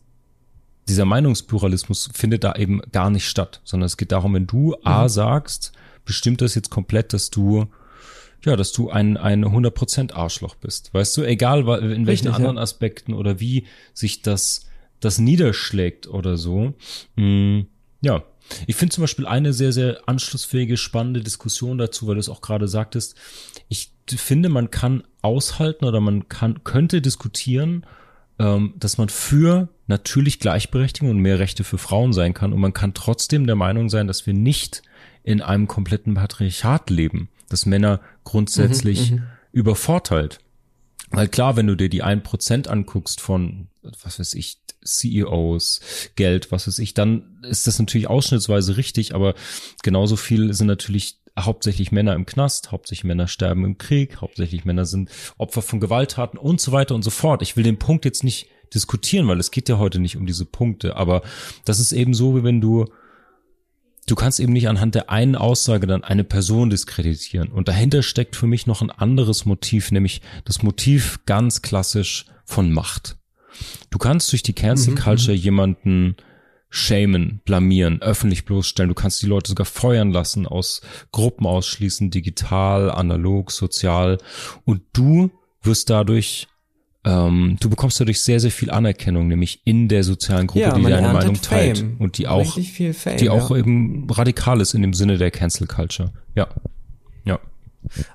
[0.89, 5.03] dieser Meinungspluralismus findet da eben gar nicht statt, sondern es geht darum, wenn du A
[5.03, 5.09] mhm.
[5.09, 5.71] sagst,
[6.05, 7.67] bestimmt das jetzt komplett, dass du
[8.45, 10.93] ja, dass du ein, ein 100% Arschloch bist.
[10.93, 12.61] Weißt du, egal in welchen Richtig, anderen ja.
[12.61, 14.67] Aspekten oder wie sich das,
[14.99, 16.73] das niederschlägt oder so.
[17.17, 17.65] Hm,
[18.01, 18.23] ja,
[18.67, 22.41] ich finde zum Beispiel eine sehr, sehr anschlussfähige, spannende Diskussion dazu, weil du es auch
[22.41, 23.15] gerade sagtest.
[23.67, 27.85] Ich finde, man kann aushalten oder man kann, könnte diskutieren,
[28.37, 32.73] ähm, dass man für natürlich Gleichberechtigung und mehr Rechte für Frauen sein kann und man
[32.73, 34.83] kann trotzdem der Meinung sein, dass wir nicht
[35.25, 40.39] in einem kompletten Patriarchat leben, das Männer grundsätzlich mhm, mhm, übervorteilt.
[41.09, 43.67] Weil klar, wenn du dir die ein Prozent anguckst von,
[44.03, 45.81] was weiß ich, CEOs,
[46.15, 49.33] Geld, was weiß ich, dann ist das natürlich ausschnittsweise richtig, aber
[49.81, 54.85] genauso viel sind natürlich hauptsächlich Männer im Knast, hauptsächlich Männer sterben im Krieg, hauptsächlich Männer
[54.85, 55.09] sind
[55.39, 57.41] Opfer von Gewalttaten und so weiter und so fort.
[57.41, 60.45] Ich will den Punkt jetzt nicht diskutieren, weil es geht ja heute nicht um diese
[60.45, 61.23] Punkte, aber
[61.65, 62.85] das ist eben so, wie wenn du
[64.05, 67.49] du kannst eben nicht anhand der einen Aussage dann eine Person diskreditieren.
[67.49, 72.71] Und dahinter steckt für mich noch ein anderes Motiv, nämlich das Motiv ganz klassisch von
[72.71, 73.17] Macht.
[73.89, 75.43] Du kannst durch die Cancel mhm, Culture mhm.
[75.43, 76.15] jemanden
[76.69, 78.89] shamen, blamieren, öffentlich bloßstellen.
[78.89, 80.81] Du kannst die Leute sogar feuern lassen, aus
[81.11, 84.17] Gruppen ausschließen, digital, analog, sozial.
[84.65, 85.31] Und du
[85.61, 86.47] wirst dadurch
[87.05, 90.83] ähm, du bekommst dadurch sehr, sehr viel Anerkennung, nämlich in der sozialen Gruppe, ja, die
[90.83, 91.95] deine Meinung teilt Fame.
[91.99, 92.57] und die auch,
[92.93, 93.57] Fame, die auch ja.
[93.57, 96.11] eben radikal ist in dem Sinne der Cancel Culture.
[96.33, 96.47] Ja.
[97.23, 97.39] Ja.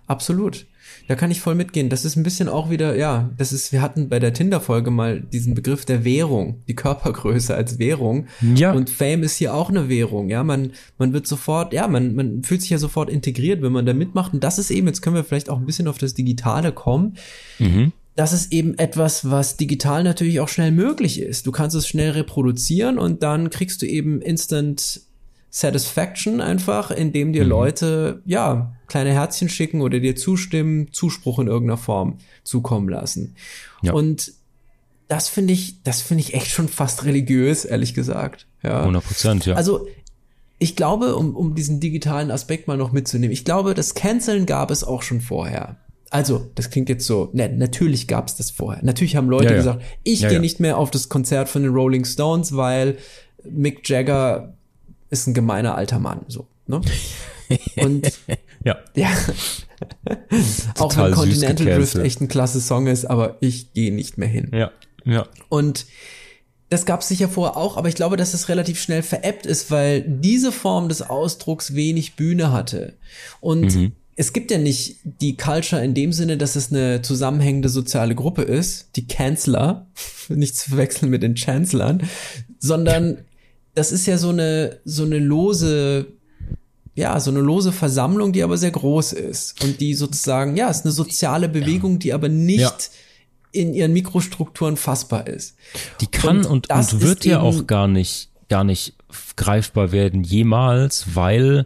[0.09, 0.66] Absolut.
[1.07, 1.88] Da kann ich voll mitgehen.
[1.88, 5.20] Das ist ein bisschen auch wieder, ja, das ist, wir hatten bei der Tinder-Folge mal
[5.20, 8.26] diesen Begriff der Währung, die Körpergröße als Währung.
[8.55, 8.72] Ja.
[8.72, 10.43] Und Fame ist hier auch eine Währung, ja.
[10.45, 13.95] Man, man wird sofort, ja, man, man fühlt sich ja sofort integriert, wenn man da
[13.95, 14.34] mitmacht.
[14.34, 17.16] Und das ist eben, jetzt können wir vielleicht auch ein bisschen auf das Digitale kommen.
[17.59, 21.47] Mhm das ist eben etwas, was digital natürlich auch schnell möglich ist.
[21.47, 25.01] Du kannst es schnell reproduzieren und dann kriegst du eben Instant
[25.49, 27.49] Satisfaction einfach, indem dir mhm.
[27.49, 33.37] Leute, ja, kleine Herzchen schicken oder dir zustimmen, Zuspruch in irgendeiner Form zukommen lassen.
[33.81, 33.95] Ja.
[33.95, 34.35] Und
[35.09, 38.47] das finde ich, das finde ich echt schon fast religiös, ehrlich gesagt.
[38.62, 38.81] Ja.
[38.81, 39.55] 100 Prozent, ja.
[39.55, 39.87] Also,
[40.59, 44.71] ich glaube, um, um diesen digitalen Aspekt mal noch mitzunehmen, ich glaube, das Canceln gab
[44.71, 45.79] es auch schon vorher.
[46.11, 48.84] Also, das klingt jetzt so, ne, natürlich gab's das vorher.
[48.84, 49.56] Natürlich haben Leute ja, ja.
[49.56, 52.98] gesagt, ich ja, gehe nicht mehr auf das Konzert von den Rolling Stones, weil
[53.48, 54.54] Mick Jagger
[55.08, 56.80] ist ein gemeiner alter Mann, so, ne?
[57.76, 58.12] Und
[58.64, 58.78] ja.
[58.94, 59.08] ja.
[60.78, 64.50] auch wenn Continental Drift echt ein klasse Song ist, aber ich gehe nicht mehr hin.
[64.52, 64.72] Ja.
[65.04, 65.26] Ja.
[65.48, 65.86] Und
[66.70, 70.02] das gab's sicher vorher auch, aber ich glaube, dass es relativ schnell veräppt ist, weil
[70.02, 72.94] diese Form des Ausdrucks wenig Bühne hatte.
[73.40, 77.71] Und mhm es gibt ja nicht die Culture in dem Sinne, dass es eine zusammenhängende
[77.71, 79.87] soziale Gruppe ist, die Canceler,
[80.29, 82.03] nicht zu verwechseln mit den Chancellern,
[82.59, 83.25] sondern
[83.75, 86.09] das ist ja so eine, so eine lose,
[86.95, 90.85] ja, so eine lose Versammlung, die aber sehr groß ist und die sozusagen, ja, ist
[90.85, 92.79] eine soziale Bewegung, die aber nicht ja.
[93.53, 95.57] in ihren Mikrostrukturen fassbar ist.
[96.03, 98.97] Die kann und, und, und wird ja auch gar nicht, gar nicht
[99.37, 101.64] greifbar werden jemals, weil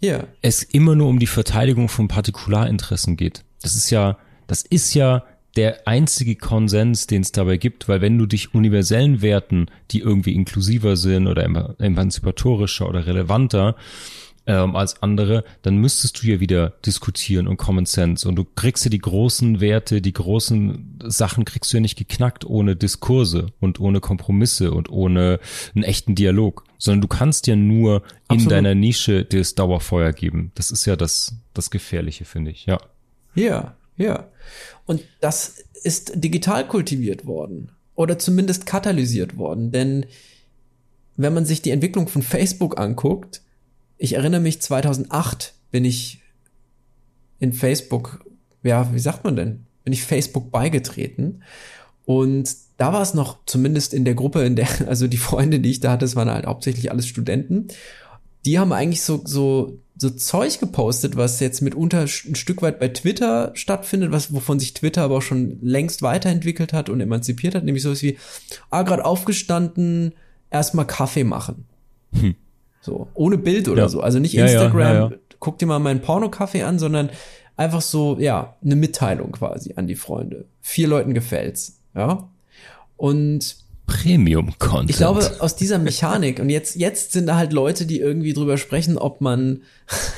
[0.00, 0.24] ja.
[0.42, 3.44] es immer nur um die Verteidigung von Partikularinteressen geht.
[3.62, 5.24] Das ist ja, das ist ja
[5.56, 10.34] der einzige Konsens, den es dabei gibt, weil wenn du dich universellen Werten, die irgendwie
[10.34, 11.44] inklusiver sind oder
[11.78, 13.74] emanzipatorischer oder relevanter
[14.46, 18.28] ähm, als andere, dann müsstest du ja wieder diskutieren und Common Sense.
[18.28, 22.44] Und du kriegst ja die großen Werte, die großen Sachen kriegst du ja nicht geknackt
[22.44, 25.40] ohne Diskurse und ohne Kompromisse und ohne
[25.74, 26.64] einen echten Dialog.
[26.80, 28.42] Sondern du kannst ja nur Absolut.
[28.42, 30.50] in deiner Nische das Dauerfeuer geben.
[30.56, 32.78] Das ist ja das, das Gefährliche, finde ich, ja.
[33.34, 34.28] Ja, ja.
[34.86, 37.70] Und das ist digital kultiviert worden.
[37.94, 39.70] Oder zumindest katalysiert worden.
[39.70, 40.06] Denn
[41.16, 43.42] wenn man sich die Entwicklung von Facebook anguckt,
[43.98, 46.22] ich erinnere mich, 2008 bin ich
[47.38, 48.24] in Facebook,
[48.62, 49.66] ja, wie sagt man denn?
[49.84, 51.42] Bin ich Facebook beigetreten.
[52.06, 55.70] Und da war es noch, zumindest in der Gruppe, in der, also die Freunde, die
[55.70, 57.68] ich da hatte, das waren halt hauptsächlich alles Studenten.
[58.46, 62.88] Die haben eigentlich so, so, so Zeug gepostet, was jetzt mitunter ein Stück weit bei
[62.88, 67.64] Twitter stattfindet, was, wovon sich Twitter aber auch schon längst weiterentwickelt hat und emanzipiert hat,
[67.64, 68.16] nämlich sowas wie,
[68.70, 70.14] ah, gerade aufgestanden,
[70.50, 71.66] erstmal Kaffee machen.
[72.18, 72.34] Hm.
[72.80, 73.88] So, ohne Bild oder ja.
[73.90, 74.00] so.
[74.00, 77.10] Also nicht Instagram, ja, ja, guck dir mal meinen Porno-Kaffee an, sondern
[77.58, 80.46] einfach so, ja, eine Mitteilung quasi an die Freunde.
[80.62, 82.30] Vier Leuten gefällt's, ja.
[83.00, 84.90] Und Premium-Content.
[84.90, 88.58] Ich glaube, aus dieser Mechanik, und jetzt, jetzt sind da halt Leute, die irgendwie drüber
[88.58, 89.62] sprechen, ob man,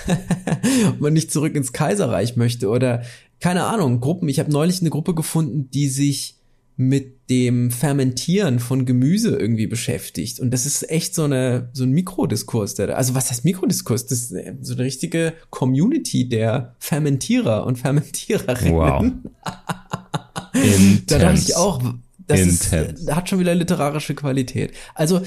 [0.89, 3.03] ob man nicht zurück ins Kaiserreich möchte oder
[3.39, 4.28] keine Ahnung, Gruppen.
[4.28, 6.37] Ich habe neulich eine Gruppe gefunden, die sich
[6.76, 10.41] mit dem Fermentieren von Gemüse irgendwie beschäftigt.
[10.41, 12.74] Und das ist echt so eine, so ein Mikrodiskurs.
[12.74, 14.07] Der, also was heißt Mikrodiskurs?
[14.07, 18.74] Das ist so eine richtige Community der Fermentierer und Fermentiererinnen.
[18.74, 19.05] Wow.
[21.07, 21.80] da dachte ich auch,
[22.27, 24.73] das ist, hat schon wieder literarische Qualität.
[24.95, 25.23] Also,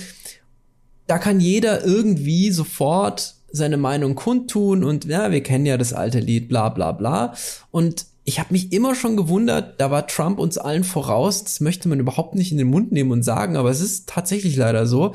[1.07, 6.19] da kann jeder irgendwie sofort seine Meinung kundtun und ja, wir kennen ja das alte
[6.19, 7.33] Lied, bla bla bla.
[7.71, 11.87] Und ich habe mich immer schon gewundert, da war Trump uns allen voraus, das möchte
[11.87, 15.13] man überhaupt nicht in den Mund nehmen und sagen, aber es ist tatsächlich leider so.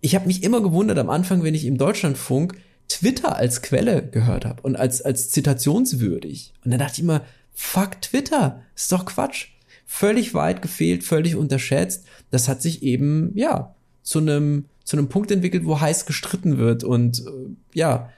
[0.00, 2.56] Ich habe mich immer gewundert am Anfang, wenn ich im Deutschlandfunk
[2.88, 6.54] Twitter als Quelle gehört habe und als, als zitationswürdig.
[6.64, 7.22] Und dann dachte ich immer,
[7.52, 9.48] fuck Twitter, ist doch Quatsch.
[9.86, 12.04] Völlig weit gefehlt, völlig unterschätzt.
[12.30, 16.84] Das hat sich eben, ja, zu einem, zu einem Punkt entwickelt, wo heiß gestritten wird
[16.84, 17.30] und, äh,
[17.72, 18.10] ja,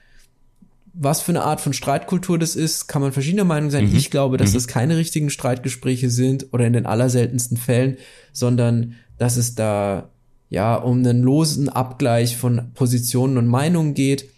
[1.01, 3.89] was für eine Art von Streitkultur das ist, kann man verschiedener Meinung sein.
[3.89, 3.97] Mhm.
[3.97, 4.55] Ich glaube, dass mhm.
[4.55, 7.99] das keine richtigen Streitgespräche sind oder in den allerseltensten Fällen,
[8.33, 10.11] sondern dass es da
[10.51, 14.29] ja um einen losen Abgleich von Positionen und Meinungen geht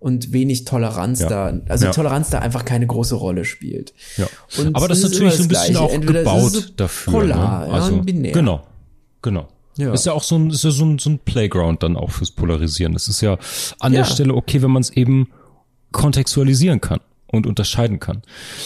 [0.00, 1.28] und wenig Toleranz ja.
[1.28, 1.92] da, also ja.
[1.92, 3.92] Toleranz da einfach keine große Rolle spielt.
[4.16, 4.26] Ja.
[4.58, 5.80] Und Aber das ist natürlich so ein bisschen Gleiche.
[5.80, 7.12] auch Entweder gebaut so dafür.
[7.12, 7.72] Polar, ne?
[7.72, 8.32] also, ja, binär.
[8.32, 8.66] Genau,
[9.22, 9.48] genau.
[9.76, 9.92] Ja.
[9.92, 12.32] Ist ja auch so ein, ist ja so ein, so ein Playground dann auch fürs
[12.32, 12.92] Polarisieren.
[12.92, 13.38] Das ist ja
[13.78, 14.00] an ja.
[14.00, 15.28] der Stelle okay, wenn man es eben
[15.92, 18.22] kontextualisieren kann und unterscheiden kann.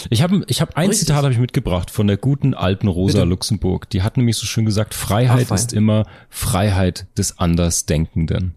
[0.09, 1.07] Ich habe ich hab ein Richtig.
[1.07, 3.29] Zitat habe ich mitgebracht von der guten alten Rosa Bitte?
[3.29, 3.89] Luxemburg.
[3.89, 8.55] Die hat nämlich so schön gesagt, Freiheit Ach, ist immer Freiheit des Andersdenkenden.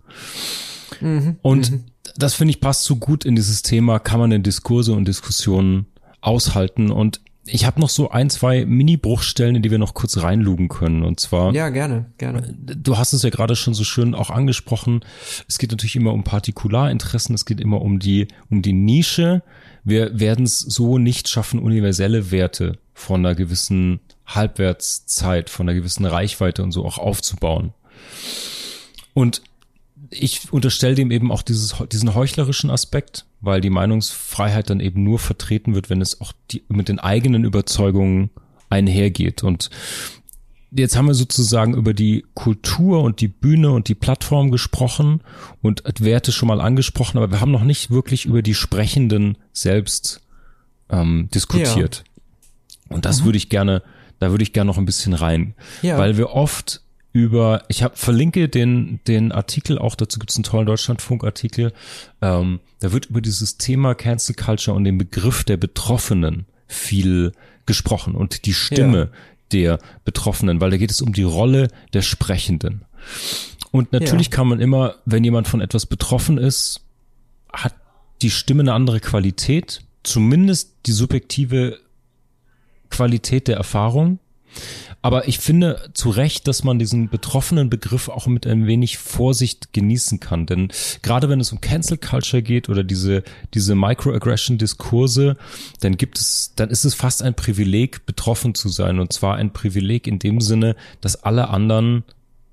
[1.01, 1.85] Mhm, und mhm.
[2.19, 5.87] Das finde ich passt so gut in dieses Thema, kann man in Diskurse und Diskussionen
[6.21, 10.69] aushalten und ich habe noch so ein, zwei Mini-Bruchstellen, in die wir noch kurz reinlugen
[10.69, 11.03] können.
[11.03, 11.55] Und zwar.
[11.55, 12.55] Ja, gerne, gerne.
[12.59, 15.05] Du hast es ja gerade schon so schön auch angesprochen.
[15.47, 19.43] Es geht natürlich immer um Partikularinteressen, es geht immer um die, um die Nische.
[19.85, 26.05] Wir werden es so nicht schaffen, universelle Werte von einer gewissen Halbwertszeit, von einer gewissen
[26.05, 27.73] Reichweite und so auch aufzubauen.
[29.14, 29.43] Und
[30.11, 35.19] ich unterstelle dem eben auch dieses, diesen heuchlerischen Aspekt, weil die Meinungsfreiheit dann eben nur
[35.19, 38.31] vertreten wird, wenn es auch die, mit den eigenen Überzeugungen
[38.69, 39.43] einhergeht.
[39.43, 39.71] Und
[40.71, 45.23] jetzt haben wir sozusagen über die Kultur und die Bühne und die Plattform gesprochen
[45.63, 50.21] und Werte schon mal angesprochen, aber wir haben noch nicht wirklich über die Sprechenden selbst
[50.91, 52.05] ähm, diskutiert.
[52.89, 52.97] Ja.
[52.97, 53.27] Und das mhm.
[53.27, 53.83] würde ich gerne,
[54.19, 55.99] da würde ich gerne noch ein bisschen rein, ja.
[55.99, 56.83] weil wir oft
[57.17, 61.73] über, ich habe verlinke den den Artikel auch dazu gibt es einen tollen Deutschlandfunk-Artikel.
[62.21, 67.33] Ähm, da wird über dieses Thema Cancel Culture und den Begriff der Betroffenen viel
[67.64, 69.09] gesprochen und die Stimme ja.
[69.53, 72.85] der Betroffenen, weil da geht es um die Rolle der Sprechenden.
[73.71, 74.33] Und natürlich ja.
[74.33, 76.83] kann man immer, wenn jemand von etwas betroffen ist,
[77.51, 77.75] hat
[78.21, 81.79] die Stimme eine andere Qualität, zumindest die subjektive
[82.91, 84.19] Qualität der Erfahrung.
[85.03, 89.72] Aber ich finde zu Recht, dass man diesen betroffenen Begriff auch mit ein wenig Vorsicht
[89.72, 90.47] genießen kann.
[90.47, 90.68] Denn
[91.03, 93.22] gerade wenn es um Cancel Culture geht oder diese,
[93.55, 95.36] diese Microaggression-Diskurse,
[95.80, 98.99] dann gibt es, dann ist es fast ein Privileg, betroffen zu sein.
[98.99, 102.03] Und zwar ein Privileg in dem Sinne, dass alle anderen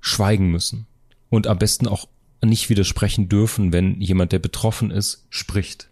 [0.00, 0.86] schweigen müssen.
[1.30, 2.06] Und am besten auch
[2.44, 5.88] nicht widersprechen dürfen, wenn jemand, der betroffen ist, spricht.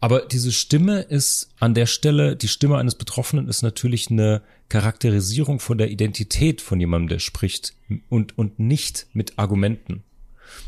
[0.00, 4.40] Aber diese Stimme ist an der Stelle, die Stimme eines Betroffenen ist natürlich eine
[4.70, 7.74] Charakterisierung von der Identität von jemandem, der spricht
[8.08, 10.02] und, und nicht mit Argumenten.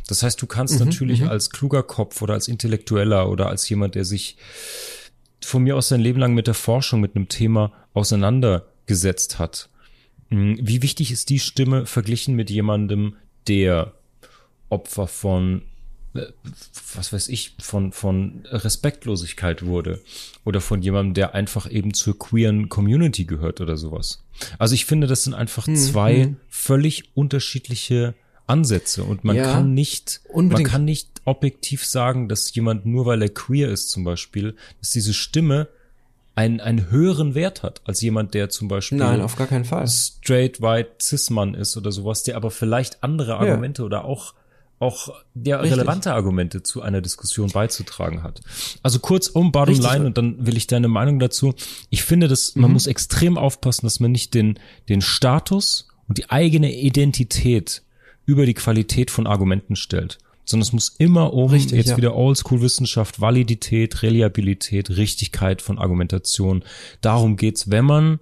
[0.07, 1.29] Das heißt, du kannst mhm, natürlich mhm.
[1.29, 4.37] als kluger Kopf oder als Intellektueller oder als jemand, der sich
[5.41, 9.71] von mir aus sein Leben lang mit der Forschung, mit einem Thema auseinandergesetzt hat.
[10.29, 13.17] Hm, wie wichtig ist die Stimme verglichen mit jemandem,
[13.49, 13.93] der
[14.69, 15.63] Opfer von
[16.95, 20.01] was weiß ich, von, von Respektlosigkeit wurde
[20.45, 24.23] oder von jemandem, der einfach eben zur queeren Community gehört oder sowas.
[24.59, 26.37] Also ich finde, das sind einfach hm, zwei hm.
[26.49, 28.15] völlig unterschiedliche
[28.47, 30.69] Ansätze und man ja, kann nicht, unbedingt.
[30.69, 34.91] man kann nicht objektiv sagen, dass jemand nur weil er queer ist zum Beispiel, dass
[34.91, 35.69] diese Stimme
[36.35, 39.87] einen, einen höheren Wert hat als jemand, der zum Beispiel Nein, auf gar keinen Fall.
[39.87, 43.87] straight white cis Mann ist oder sowas, der aber vielleicht andere Argumente ja.
[43.87, 44.35] oder auch
[44.83, 48.41] auch ja, relevante Argumente zu einer Diskussion beizutragen hat.
[48.83, 49.91] Also kurz um bottom Richtig.
[49.93, 51.55] line und dann will ich deine Meinung dazu.
[51.89, 52.75] Ich finde, dass man mhm.
[52.75, 54.59] muss extrem aufpassen, dass man nicht den,
[54.89, 57.83] den Status und die eigene Identität
[58.27, 61.97] über die Qualität von Argumenten stellt, sondern es muss immer um Richtig, jetzt ja.
[61.97, 66.65] wieder Oldschool-Wissenschaft, Validität, Reliabilität, Richtigkeit von Argumentation.
[67.01, 68.19] Darum geht's, wenn man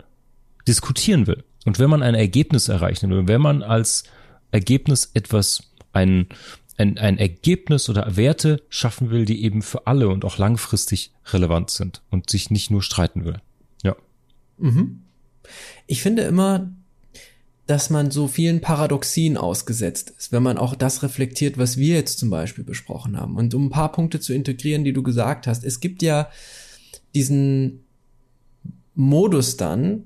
[0.69, 4.05] diskutieren will und wenn man ein Ergebnis erreichen will, wenn man als
[4.53, 6.29] Ergebnis etwas ein,
[6.77, 11.71] ein, ein Ergebnis oder Werte schaffen will, die eben für alle und auch langfristig relevant
[11.71, 13.41] sind und sich nicht nur streiten will.
[13.83, 13.97] Ja.
[14.59, 15.03] Mhm.
[15.87, 16.71] Ich finde immer,
[17.67, 22.19] dass man so vielen Paradoxien ausgesetzt ist, wenn man auch das reflektiert, was wir jetzt
[22.19, 23.37] zum Beispiel besprochen haben.
[23.37, 26.31] Und um ein paar Punkte zu integrieren, die du gesagt hast, es gibt ja
[27.15, 27.85] diesen
[28.97, 30.05] Modus dann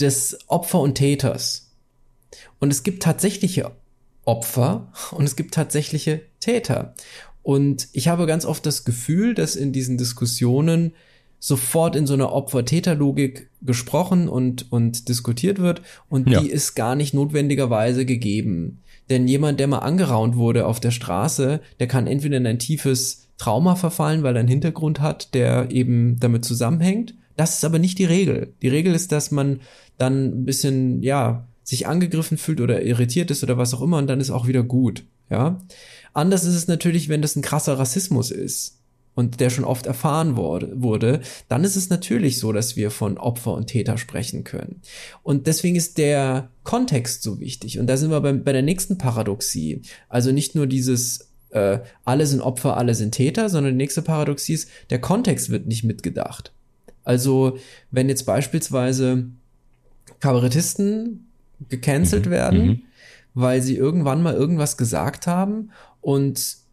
[0.00, 1.70] des Opfer und Täters.
[2.58, 3.70] Und es gibt tatsächliche
[4.26, 6.94] Opfer und es gibt tatsächliche Täter.
[7.42, 10.92] Und ich habe ganz oft das Gefühl, dass in diesen Diskussionen
[11.38, 16.40] sofort in so einer Opfer-Täter-Logik gesprochen und, und diskutiert wird und ja.
[16.40, 18.82] die ist gar nicht notwendigerweise gegeben.
[19.10, 23.28] Denn jemand, der mal angeraunt wurde auf der Straße, der kann entweder in ein tiefes
[23.38, 27.14] Trauma verfallen, weil er einen Hintergrund hat, der eben damit zusammenhängt.
[27.36, 28.54] Das ist aber nicht die Regel.
[28.62, 29.60] Die Regel ist, dass man
[29.98, 34.06] dann ein bisschen, ja, sich angegriffen fühlt oder irritiert ist oder was auch immer und
[34.06, 35.60] dann ist auch wieder gut, ja.
[36.14, 38.78] Anders ist es natürlich, wenn das ein krasser Rassismus ist
[39.16, 43.52] und der schon oft erfahren wurde, dann ist es natürlich so, dass wir von Opfer
[43.54, 44.80] und Täter sprechen können.
[45.24, 47.78] Und deswegen ist der Kontext so wichtig.
[47.80, 49.82] Und da sind wir bei, bei der nächsten Paradoxie.
[50.08, 54.54] Also nicht nur dieses äh, alle sind Opfer, alle sind Täter, sondern die nächste Paradoxie
[54.54, 56.52] ist, der Kontext wird nicht mitgedacht.
[57.02, 57.58] Also
[57.90, 59.26] wenn jetzt beispielsweise
[60.20, 61.25] Kabarettisten
[61.68, 62.30] gecancelt mhm.
[62.30, 62.82] werden, mhm.
[63.34, 66.66] weil sie irgendwann mal irgendwas gesagt haben und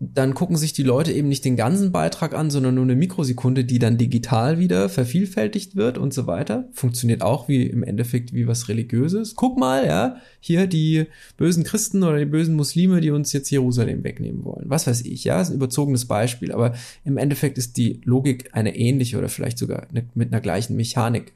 [0.00, 3.64] dann gucken sich die Leute eben nicht den ganzen Beitrag an, sondern nur eine Mikrosekunde,
[3.64, 6.68] die dann digital wieder vervielfältigt wird und so weiter.
[6.72, 9.34] Funktioniert auch wie im Endeffekt wie was Religiöses.
[9.34, 14.04] Guck mal, ja, hier die bösen Christen oder die bösen Muslime, die uns jetzt Jerusalem
[14.04, 14.66] wegnehmen wollen.
[14.70, 16.74] Was weiß ich, ja, ist ein überzogenes Beispiel, aber
[17.04, 21.32] im Endeffekt ist die Logik eine ähnliche oder vielleicht sogar mit einer gleichen Mechanik.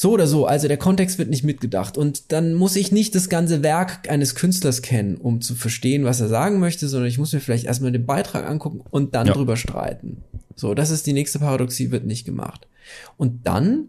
[0.00, 1.98] So oder so, also der Kontext wird nicht mitgedacht.
[1.98, 6.20] Und dann muss ich nicht das ganze Werk eines Künstlers kennen, um zu verstehen, was
[6.20, 9.32] er sagen möchte, sondern ich muss mir vielleicht erstmal den Beitrag angucken und dann ja.
[9.32, 10.22] drüber streiten.
[10.54, 12.68] So, das ist die nächste Paradoxie, wird nicht gemacht.
[13.16, 13.88] Und dann,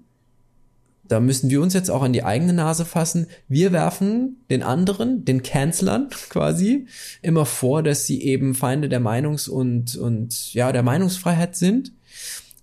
[1.07, 5.26] da müssen wir uns jetzt auch an die eigene Nase fassen, wir werfen den anderen,
[5.26, 6.88] den Cancelern quasi,
[7.22, 11.91] immer vor, dass sie eben Feinde der Meinungs- und, und ja, der Meinungsfreiheit sind.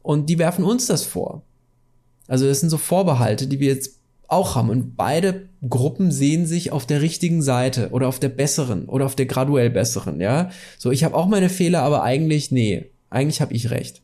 [0.03, 1.45] Und die werfen uns das vor.
[2.29, 3.97] Also das sind so Vorbehalte, die wir jetzt
[4.29, 4.70] auch haben.
[4.70, 9.16] Und beide Gruppen sehen sich auf der richtigen Seite oder auf der besseren oder auf
[9.16, 10.51] der graduell besseren, ja.
[10.79, 14.03] So, ich habe auch meine Fehler, aber eigentlich, nee, eigentlich habe ich recht.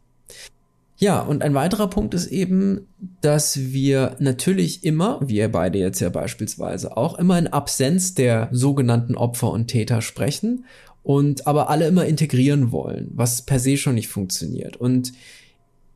[0.99, 2.87] Ja, und ein weiterer Punkt ist eben,
[3.23, 9.17] dass wir natürlich immer, wir beide jetzt ja beispielsweise auch, immer in Absenz der sogenannten
[9.17, 10.65] Opfer und Täter sprechen
[11.03, 14.77] und aber alle immer integrieren wollen, was per se schon nicht funktioniert.
[14.77, 15.13] Und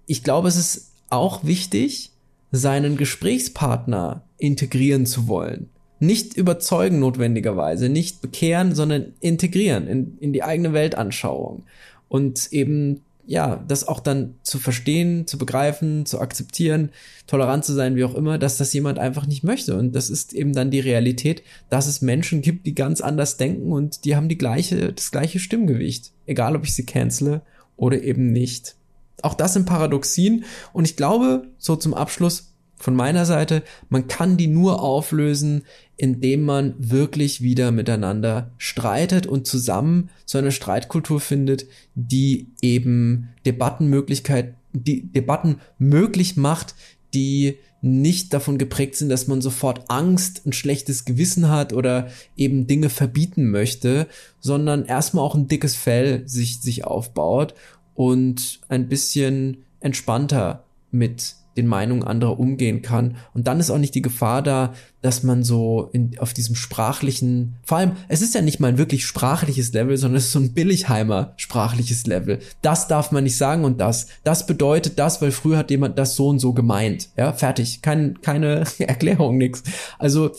[0.07, 2.11] ich glaube, es ist auch wichtig,
[2.53, 5.71] seinen Gesprächspartner integrieren zu wollen.
[5.99, 11.65] Nicht überzeugen notwendigerweise, nicht bekehren, sondern integrieren in, in die eigene Weltanschauung.
[12.09, 16.91] Und eben, ja, das auch dann zu verstehen, zu begreifen, zu akzeptieren,
[17.27, 19.77] tolerant zu sein, wie auch immer, dass das jemand einfach nicht möchte.
[19.77, 23.73] Und das ist eben dann die Realität, dass es Menschen gibt, die ganz anders denken
[23.73, 26.13] und die haben die gleiche, das gleiche Stimmgewicht.
[26.27, 27.41] Egal, ob ich sie cancele
[27.77, 28.77] oder eben nicht.
[29.23, 30.45] Auch das sind Paradoxien.
[30.73, 35.63] Und ich glaube, so zum Abschluss von meiner Seite, man kann die nur auflösen,
[35.97, 44.55] indem man wirklich wieder miteinander streitet und zusammen so eine Streitkultur findet, die eben Debattenmöglichkeit,
[44.73, 46.75] die Debatten möglich macht,
[47.15, 52.67] die nicht davon geprägt sind, dass man sofort Angst, ein schlechtes Gewissen hat oder eben
[52.67, 54.07] Dinge verbieten möchte,
[54.41, 57.55] sondern erstmal auch ein dickes Fell sich, sich aufbaut
[57.97, 63.17] und ein bisschen entspannter mit den Meinungen anderer umgehen kann.
[63.33, 67.57] Und dann ist auch nicht die Gefahr da, dass man so in, auf diesem sprachlichen,
[67.65, 70.39] vor allem, es ist ja nicht mal ein wirklich sprachliches Level, sondern es ist so
[70.39, 72.41] ein Billigheimer sprachliches Level.
[72.63, 74.07] Das darf man nicht sagen und das.
[74.23, 77.09] Das bedeutet das, weil früher hat jemand das so und so gemeint.
[77.17, 77.81] Ja, fertig.
[77.81, 79.63] Kein, keine Erklärung, nix.
[79.99, 80.33] Also,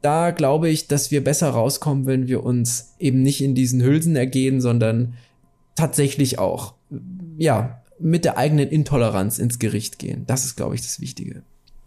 [0.00, 4.14] da glaube ich, dass wir besser rauskommen, wenn wir uns eben nicht in diesen Hülsen
[4.14, 5.14] ergehen, sondern
[5.78, 6.74] tatsächlich auch
[7.36, 10.24] ja, mit der eigenen Intoleranz ins Gericht gehen.
[10.26, 11.42] Das ist, glaube ich, das Wichtige.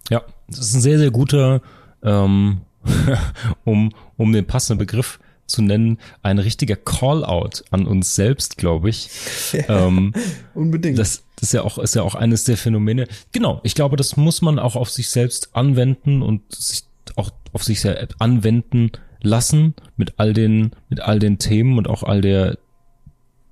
[0.09, 1.61] Ja, das ist ein sehr, sehr guter,
[2.03, 2.61] ähm,
[3.65, 9.09] um, um den passenden Begriff zu nennen, ein richtiger Call-out an uns selbst, glaube ich.
[9.51, 10.13] Ja, ähm,
[10.53, 10.97] unbedingt.
[10.97, 13.07] Das, das ist ja auch, ist ja auch eines der Phänomene.
[13.33, 16.83] Genau, ich glaube, das muss man auch auf sich selbst anwenden und sich
[17.17, 22.03] auch auf sich selbst anwenden lassen mit all den, mit all den Themen und auch
[22.03, 22.57] all der,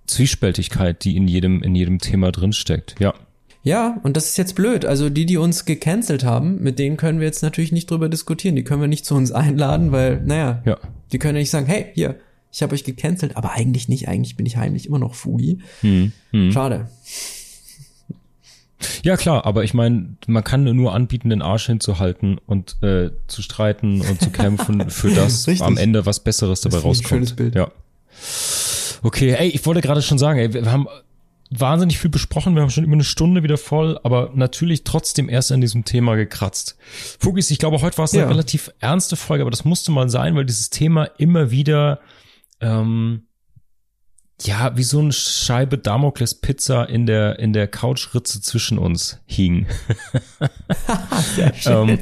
[0.10, 3.14] Zwiespältigkeit, die in jedem, in jedem Thema drinsteckt, ja.
[3.62, 4.86] Ja, und das ist jetzt blöd.
[4.86, 8.56] Also die, die uns gecancelt haben, mit denen können wir jetzt natürlich nicht drüber diskutieren.
[8.56, 10.78] Die können wir nicht zu uns einladen, weil, naja, ja.
[11.12, 12.16] die können ja nicht sagen, hey, hier,
[12.52, 14.08] ich habe euch gecancelt, aber eigentlich nicht.
[14.08, 15.60] Eigentlich bin ich heimlich immer noch Fugi.
[15.82, 16.52] Hm, hm.
[16.52, 16.88] Schade.
[19.04, 23.42] Ja, klar, aber ich meine, man kann nur anbieten, den Arsch hinzuhalten und äh, zu
[23.42, 27.06] streiten und zu kämpfen für das am Ende was Besseres dabei rauskommt.
[27.06, 27.56] Ein schönes Bild.
[27.56, 27.72] Ja.
[29.02, 30.88] Okay, ey, ich wollte gerade schon sagen, ey, wir haben
[31.52, 35.52] wahnsinnig viel besprochen, wir haben schon über eine Stunde wieder voll, aber natürlich trotzdem erst
[35.52, 36.78] an diesem Thema gekratzt.
[37.20, 38.28] Fugis, ich glaube, heute war es eine ja.
[38.28, 42.00] relativ ernste Folge, aber das musste mal sein, weil dieses Thema immer wieder
[42.62, 43.24] ähm,
[44.42, 49.66] ja, wie so eine Scheibe Damokles Pizza in der, in der Couchritze zwischen uns hing.
[51.36, 51.90] Sehr schön.
[51.90, 52.00] ähm,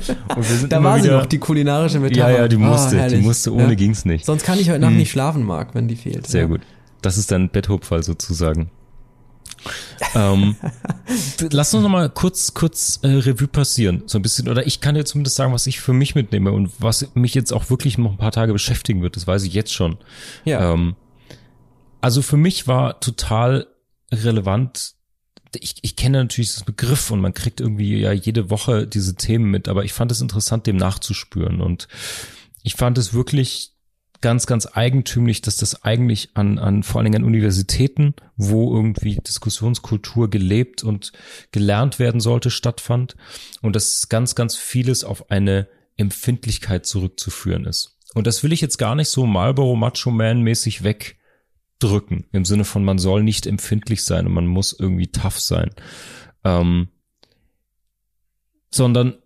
[0.69, 2.31] da war wieder, sie noch, die kulinarische Metapher.
[2.31, 3.75] Ja, ja, die musste, oh, die musste, ohne ja.
[3.75, 4.25] ging's nicht.
[4.25, 4.97] Sonst kann ich heute Nacht hm.
[4.97, 6.27] nicht schlafen, Marc, wenn die fehlt.
[6.27, 6.47] Sehr ja.
[6.47, 6.61] gut.
[7.07, 8.69] Das ist dein Betthupfall sozusagen.
[10.13, 10.57] ähm,
[11.51, 14.49] lass uns noch mal kurz, kurz äh, Revue passieren, so ein bisschen.
[14.49, 17.53] Oder ich kann dir zumindest sagen, was ich für mich mitnehme und was mich jetzt
[17.53, 19.15] auch wirklich noch ein paar Tage beschäftigen wird.
[19.15, 19.99] Das weiß ich jetzt schon.
[20.43, 20.73] Ja.
[20.73, 20.97] Ähm,
[22.01, 23.67] also für mich war total
[24.11, 24.95] relevant.
[25.55, 29.49] Ich, ich kenne natürlich das Begriff und man kriegt irgendwie ja jede Woche diese Themen
[29.49, 31.87] mit, aber ich fand es interessant, dem nachzuspüren und
[32.63, 33.76] ich fand es wirklich
[34.21, 39.15] ganz, ganz eigentümlich, dass das eigentlich an, an vor allen Dingen an Universitäten, wo irgendwie
[39.15, 41.11] Diskussionskultur gelebt und
[41.51, 43.15] gelernt werden sollte, stattfand
[43.61, 47.97] und dass ganz, ganz vieles auf eine Empfindlichkeit zurückzuführen ist.
[48.13, 52.65] Und das will ich jetzt gar nicht so Marlboro Macho Man mäßig wegdrücken, im Sinne
[52.65, 55.69] von man soll nicht empfindlich sein und man muss irgendwie tough sein,
[56.43, 56.87] ähm,
[58.71, 59.17] sondern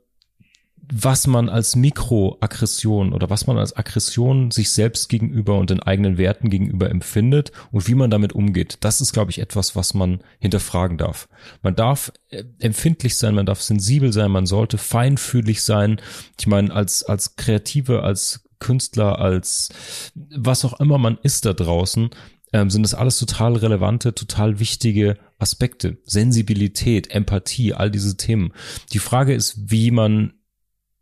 [0.91, 6.17] was man als Mikroaggression oder was man als Aggression sich selbst gegenüber und den eigenen
[6.17, 8.77] Werten gegenüber empfindet und wie man damit umgeht.
[8.81, 11.29] Das ist, glaube ich, etwas, was man hinterfragen darf.
[11.61, 16.01] Man darf äh, empfindlich sein, man darf sensibel sein, man sollte feinfühlig sein.
[16.37, 19.69] Ich meine, als, als Kreative, als Künstler, als
[20.13, 22.09] was auch immer man ist da draußen,
[22.53, 25.97] ähm, sind das alles total relevante, total wichtige Aspekte.
[26.03, 28.53] Sensibilität, Empathie, all diese Themen.
[28.91, 30.33] Die Frage ist, wie man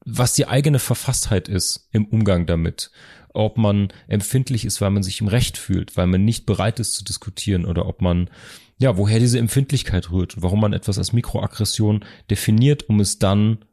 [0.06, 2.92] was die eigene Verfasstheit ist im Umgang damit.
[3.34, 6.94] Ob man empfindlich ist, weil man sich im Recht fühlt, weil man nicht bereit ist
[6.94, 8.30] zu diskutieren oder ob man,
[8.80, 13.66] ja, woher diese Empfindlichkeit rührt und warum man etwas als Mikroaggression definiert, um es dann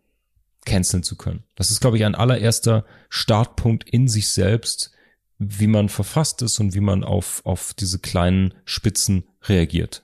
[0.66, 1.44] canceln zu können.
[1.54, 4.92] Das ist, glaube ich, ein allererster Startpunkt in sich selbst,
[5.38, 10.02] wie man verfasst ist und wie man auf, auf diese kleinen Spitzen reagiert.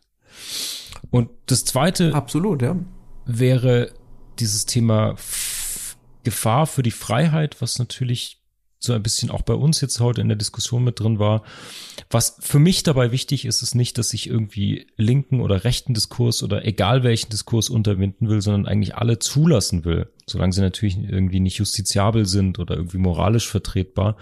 [1.11, 2.15] Und das zweite.
[2.15, 2.77] Absolut, ja.
[3.27, 3.93] Wäre
[4.39, 5.15] dieses Thema
[6.23, 8.43] Gefahr für die Freiheit, was natürlich
[8.85, 11.45] so ein bisschen auch bei uns jetzt heute in der Diskussion mit drin war.
[12.11, 16.43] Was für mich dabei wichtig ist, ist nicht, dass ich irgendwie linken oder rechten Diskurs
[16.43, 21.41] oder egal welchen Diskurs unterwinden will, sondern eigentlich alle zulassen will, solange sie natürlich irgendwie
[21.41, 24.17] nicht justiziabel sind oder irgendwie moralisch vertretbar.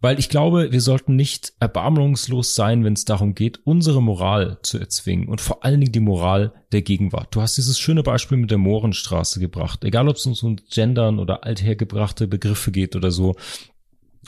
[0.00, 4.78] Weil ich glaube, wir sollten nicht erbarmungslos sein, wenn es darum geht, unsere Moral zu
[4.78, 7.34] erzwingen und vor allen Dingen die Moral der Gegenwart.
[7.34, 9.84] Du hast dieses schöne Beispiel mit der Mohrenstraße gebracht.
[9.84, 13.36] Egal, ob es uns um Gendern oder althergebrachte Begriffe geht oder so.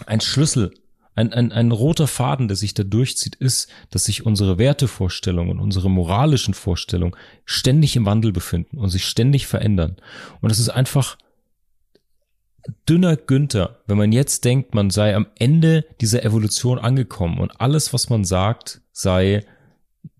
[0.07, 0.73] Ein Schlüssel
[1.17, 5.61] ein, ein, ein roter Faden, der sich da durchzieht, ist, dass sich unsere Wertevorstellungen und
[5.61, 9.97] unsere moralischen Vorstellungen ständig im Wandel befinden und sich ständig verändern.
[10.43, 11.17] Und es ist einfach
[12.89, 17.93] dünner Günther, wenn man jetzt denkt, man sei am Ende dieser Evolution angekommen und alles,
[17.93, 19.45] was man sagt, sei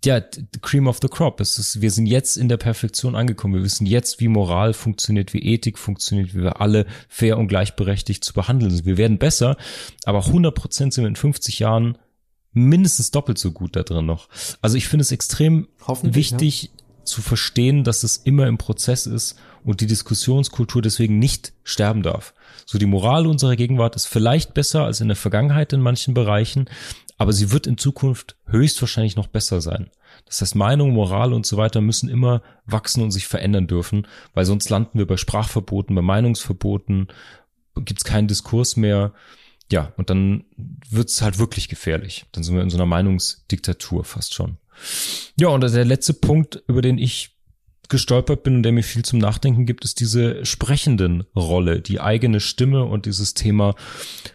[0.05, 0.21] ja,
[0.61, 1.41] cream of the crop.
[1.41, 3.55] Es ist, wir sind jetzt in der Perfektion angekommen.
[3.55, 8.25] Wir wissen jetzt, wie Moral funktioniert, wie Ethik funktioniert, wie wir alle fair und gleichberechtigt
[8.25, 8.87] zu behandeln sind.
[8.87, 9.57] Wir werden besser,
[10.05, 11.99] aber 100 Prozent sind wir in 50 Jahren
[12.53, 14.29] mindestens doppelt so gut da drin noch.
[14.63, 15.69] Also ich finde es extrem
[16.03, 16.71] wichtig ja.
[17.05, 22.33] zu verstehen, dass es immer im Prozess ist und die Diskussionskultur deswegen nicht sterben darf.
[22.65, 26.67] So die Moral unserer Gegenwart ist vielleicht besser als in der Vergangenheit in manchen Bereichen,
[27.17, 29.91] aber sie wird in Zukunft höchstwahrscheinlich noch besser sein.
[30.25, 34.45] Das heißt, Meinung, Moral und so weiter müssen immer wachsen und sich verändern dürfen, weil
[34.45, 37.09] sonst landen wir bei Sprachverboten, bei Meinungsverboten,
[37.77, 39.13] gibt es keinen Diskurs mehr.
[39.71, 40.45] Ja, und dann
[40.89, 42.27] wird es halt wirklich gefährlich.
[42.33, 44.59] Dann sind wir in so einer Meinungsdiktatur fast schon.
[45.39, 47.36] Ja, und der letzte Punkt, über den ich
[47.89, 52.41] gestolpert bin und der mir viel zum Nachdenken gibt, ist diese sprechenden Rolle, die eigene
[52.41, 53.75] Stimme und dieses Thema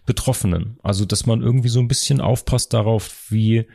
[0.06, 0.78] Betroffenen.
[0.84, 3.68] Also, dass man irgendwie so ein bisschen aufpasst darauf, wie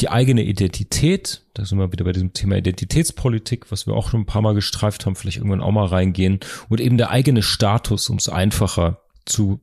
[0.00, 4.22] die eigene Identität, da sind wir wieder bei diesem Thema Identitätspolitik, was wir auch schon
[4.22, 8.08] ein paar Mal gestreift haben, vielleicht irgendwann auch mal reingehen, und eben der eigene Status,
[8.08, 9.60] um es einfacher zu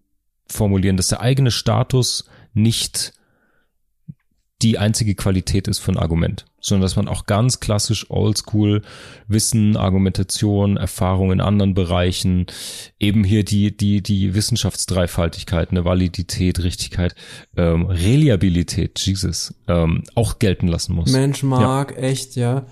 [0.47, 3.13] formulieren, dass der eigene Status nicht
[4.61, 8.81] die einzige Qualität ist für ein Argument, sondern dass man auch ganz klassisch oldschool
[9.27, 12.45] Wissen, Argumentation, Erfahrung in anderen Bereichen,
[12.99, 17.15] eben hier die, die, die Wissenschaftsdreifaltigkeit, eine Validität, Richtigkeit,
[17.55, 21.11] ähm, Reliabilität, Jesus, ähm, auch gelten lassen muss.
[21.11, 21.97] Mensch, Marc, ja.
[21.97, 22.65] echt, ja.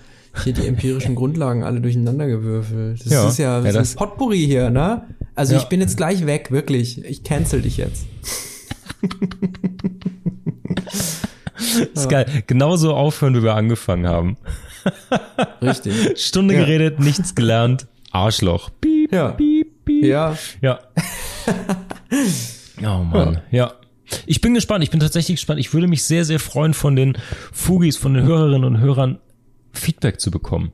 [0.44, 3.00] Hier die empirischen Grundlagen alle durcheinander gewürfelt.
[3.04, 5.06] Das ja, ist ja, das ja, das ist Potpourri hier, ne?
[5.34, 5.60] Also ja.
[5.60, 7.04] ich bin jetzt gleich weg, wirklich.
[7.04, 8.06] Ich cancel dich jetzt.
[11.78, 12.26] ist geil.
[12.46, 14.36] Genauso aufhören, wie wir angefangen haben.
[15.62, 16.20] Richtig.
[16.20, 16.60] Stunde ja.
[16.60, 17.86] geredet, nichts gelernt.
[18.10, 18.70] Arschloch.
[18.80, 19.32] Piep, ja.
[19.32, 20.04] piep, piep.
[20.04, 20.36] Ja.
[20.60, 20.78] Ja.
[22.82, 23.40] oh Mann.
[23.50, 23.74] Ja.
[24.26, 24.84] Ich bin gespannt.
[24.84, 25.60] Ich bin tatsächlich gespannt.
[25.60, 27.18] Ich würde mich sehr, sehr freuen, von den
[27.52, 29.18] Fugis, von den Hörerinnen und Hörern
[29.72, 30.72] Feedback zu bekommen.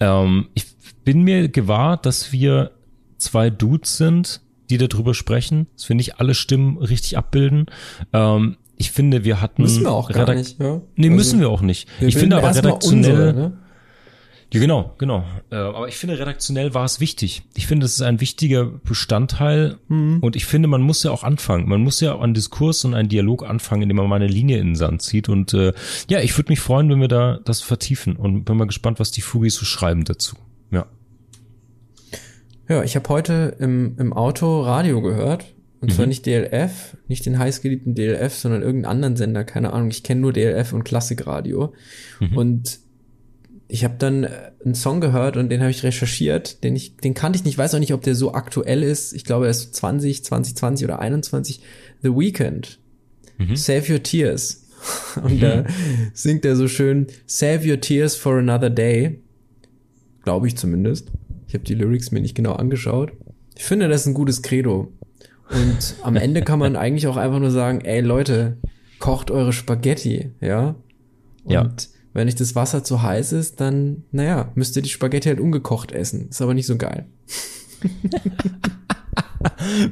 [0.00, 0.66] Ähm, ich
[1.04, 2.72] bin mir gewahr, dass wir
[3.18, 4.40] zwei Dudes sind,
[4.70, 7.66] die darüber sprechen, dass wir nicht alle Stimmen richtig abbilden.
[8.12, 9.62] Ähm, ich finde, wir hatten.
[9.62, 10.80] Müssen wir auch gar nicht, ja?
[10.96, 11.88] Nee, also, müssen wir auch nicht.
[12.00, 13.12] Ich finde aber redaktionell.
[13.12, 13.58] Unsere, ne?
[14.52, 15.24] Ja, genau, genau.
[15.50, 17.42] Äh, aber ich finde, redaktionell war es wichtig.
[17.54, 20.18] Ich finde, es ist ein wichtiger Bestandteil mhm.
[20.20, 21.68] und ich finde, man muss ja auch anfangen.
[21.68, 24.58] Man muss ja auch einen Diskurs und einen Dialog anfangen, indem man mal eine Linie
[24.58, 25.28] in den Sand zieht.
[25.28, 25.72] Und äh,
[26.10, 29.12] ja, ich würde mich freuen, wenn wir da das vertiefen und bin mal gespannt, was
[29.12, 30.34] die Fugis so schreiben dazu.
[30.72, 30.86] Ja.
[32.68, 35.46] Ja, ich habe heute im, im Auto Radio gehört.
[35.82, 35.94] Und mhm.
[35.94, 39.90] zwar nicht DLF, nicht den heißgeliebten DLF, sondern irgendeinen anderen Sender, keine Ahnung.
[39.90, 41.74] Ich kenne nur DLF und Klassikradio.
[42.20, 42.38] Mhm.
[42.38, 42.78] Und
[43.66, 47.14] ich habe dann äh, einen Song gehört und den habe ich recherchiert, den ich, den
[47.14, 49.12] kannte ich nicht, weiß auch nicht, ob der so aktuell ist.
[49.12, 51.60] Ich glaube, er ist 20, 2020 oder 21.
[52.00, 52.78] The Weekend.
[53.38, 53.56] Mhm.
[53.56, 54.68] Save Your Tears.
[55.16, 55.40] Und mhm.
[55.40, 55.64] da
[56.14, 59.20] singt er so schön, Save Your Tears for Another Day.
[60.22, 61.10] Glaube ich zumindest.
[61.48, 63.12] Ich habe die Lyrics mir nicht genau angeschaut.
[63.56, 64.92] Ich finde, das ist ein gutes Credo.
[65.50, 68.58] Und am Ende kann man eigentlich auch einfach nur sagen, ey Leute,
[68.98, 70.76] kocht eure Spaghetti, ja?
[71.44, 71.68] Und ja
[72.14, 75.92] wenn nicht das Wasser zu heiß ist, dann, naja, müsst ihr die Spaghetti halt ungekocht
[75.92, 76.28] essen.
[76.28, 77.06] Ist aber nicht so geil.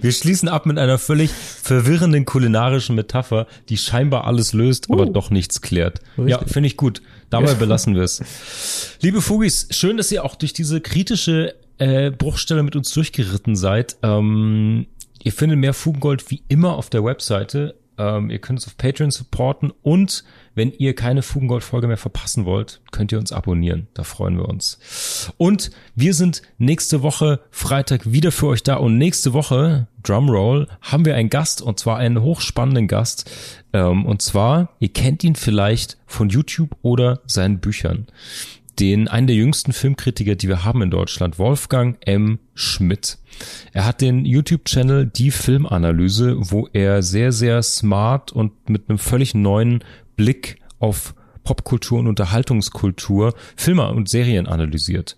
[0.01, 5.13] Wir schließen ab mit einer völlig verwirrenden kulinarischen Metapher, die scheinbar alles löst, aber uh,
[5.13, 6.01] doch nichts klärt.
[6.17, 6.29] Richtig.
[6.29, 7.03] Ja, finde ich gut.
[7.31, 7.55] Dabei ja.
[7.55, 8.97] belassen wir es.
[9.01, 13.97] Liebe Fugis, schön, dass ihr auch durch diese kritische äh, Bruchstelle mit uns durchgeritten seid.
[14.03, 14.87] Ähm,
[15.23, 17.77] ihr findet mehr Fugengold wie immer auf der Webseite.
[17.99, 22.81] Ähm, ihr könnt es auf Patreon supporten und wenn ihr keine Fugengold-Folge mehr verpassen wollt,
[22.91, 23.89] könnt ihr uns abonnieren.
[23.95, 25.33] Da freuen wir uns.
[25.37, 28.77] Und wir sind nächste Woche Freitag wieder für euch da.
[28.77, 33.31] Und nächste Woche, Drumroll, haben wir einen Gast und zwar einen hochspannenden Gast.
[33.73, 38.07] Ähm, und zwar, ihr kennt ihn vielleicht von YouTube oder seinen Büchern
[38.81, 42.39] den einen der jüngsten Filmkritiker, die wir haben in Deutschland, Wolfgang M.
[42.55, 43.19] Schmidt.
[43.73, 49.35] Er hat den YouTube-Channel Die Filmanalyse, wo er sehr, sehr smart und mit einem völlig
[49.35, 49.85] neuen
[50.17, 51.15] Blick auf
[51.45, 55.17] Popkultur und Unterhaltungskultur Filme und Serien analysiert.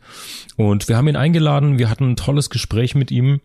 [0.57, 3.41] Und wir haben ihn eingeladen, wir hatten ein tolles Gespräch mit ihm.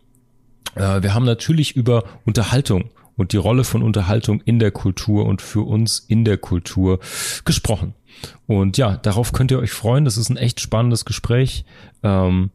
[0.74, 5.42] Äh, wir haben natürlich über Unterhaltung und die Rolle von Unterhaltung in der Kultur und
[5.42, 7.00] für uns in der Kultur
[7.44, 7.92] gesprochen.
[8.46, 10.06] Und ja, darauf könnt ihr euch freuen.
[10.06, 11.64] Das ist ein echt spannendes Gespräch.
[12.02, 12.50] Ähm,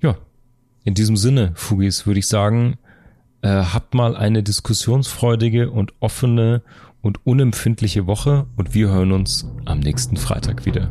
[0.00, 0.16] ja,
[0.84, 2.78] in diesem Sinne, Fugis, würde ich sagen,
[3.42, 6.62] äh, habt mal eine diskussionsfreudige und offene
[7.02, 10.90] und unempfindliche Woche und wir hören uns am nächsten Freitag wieder.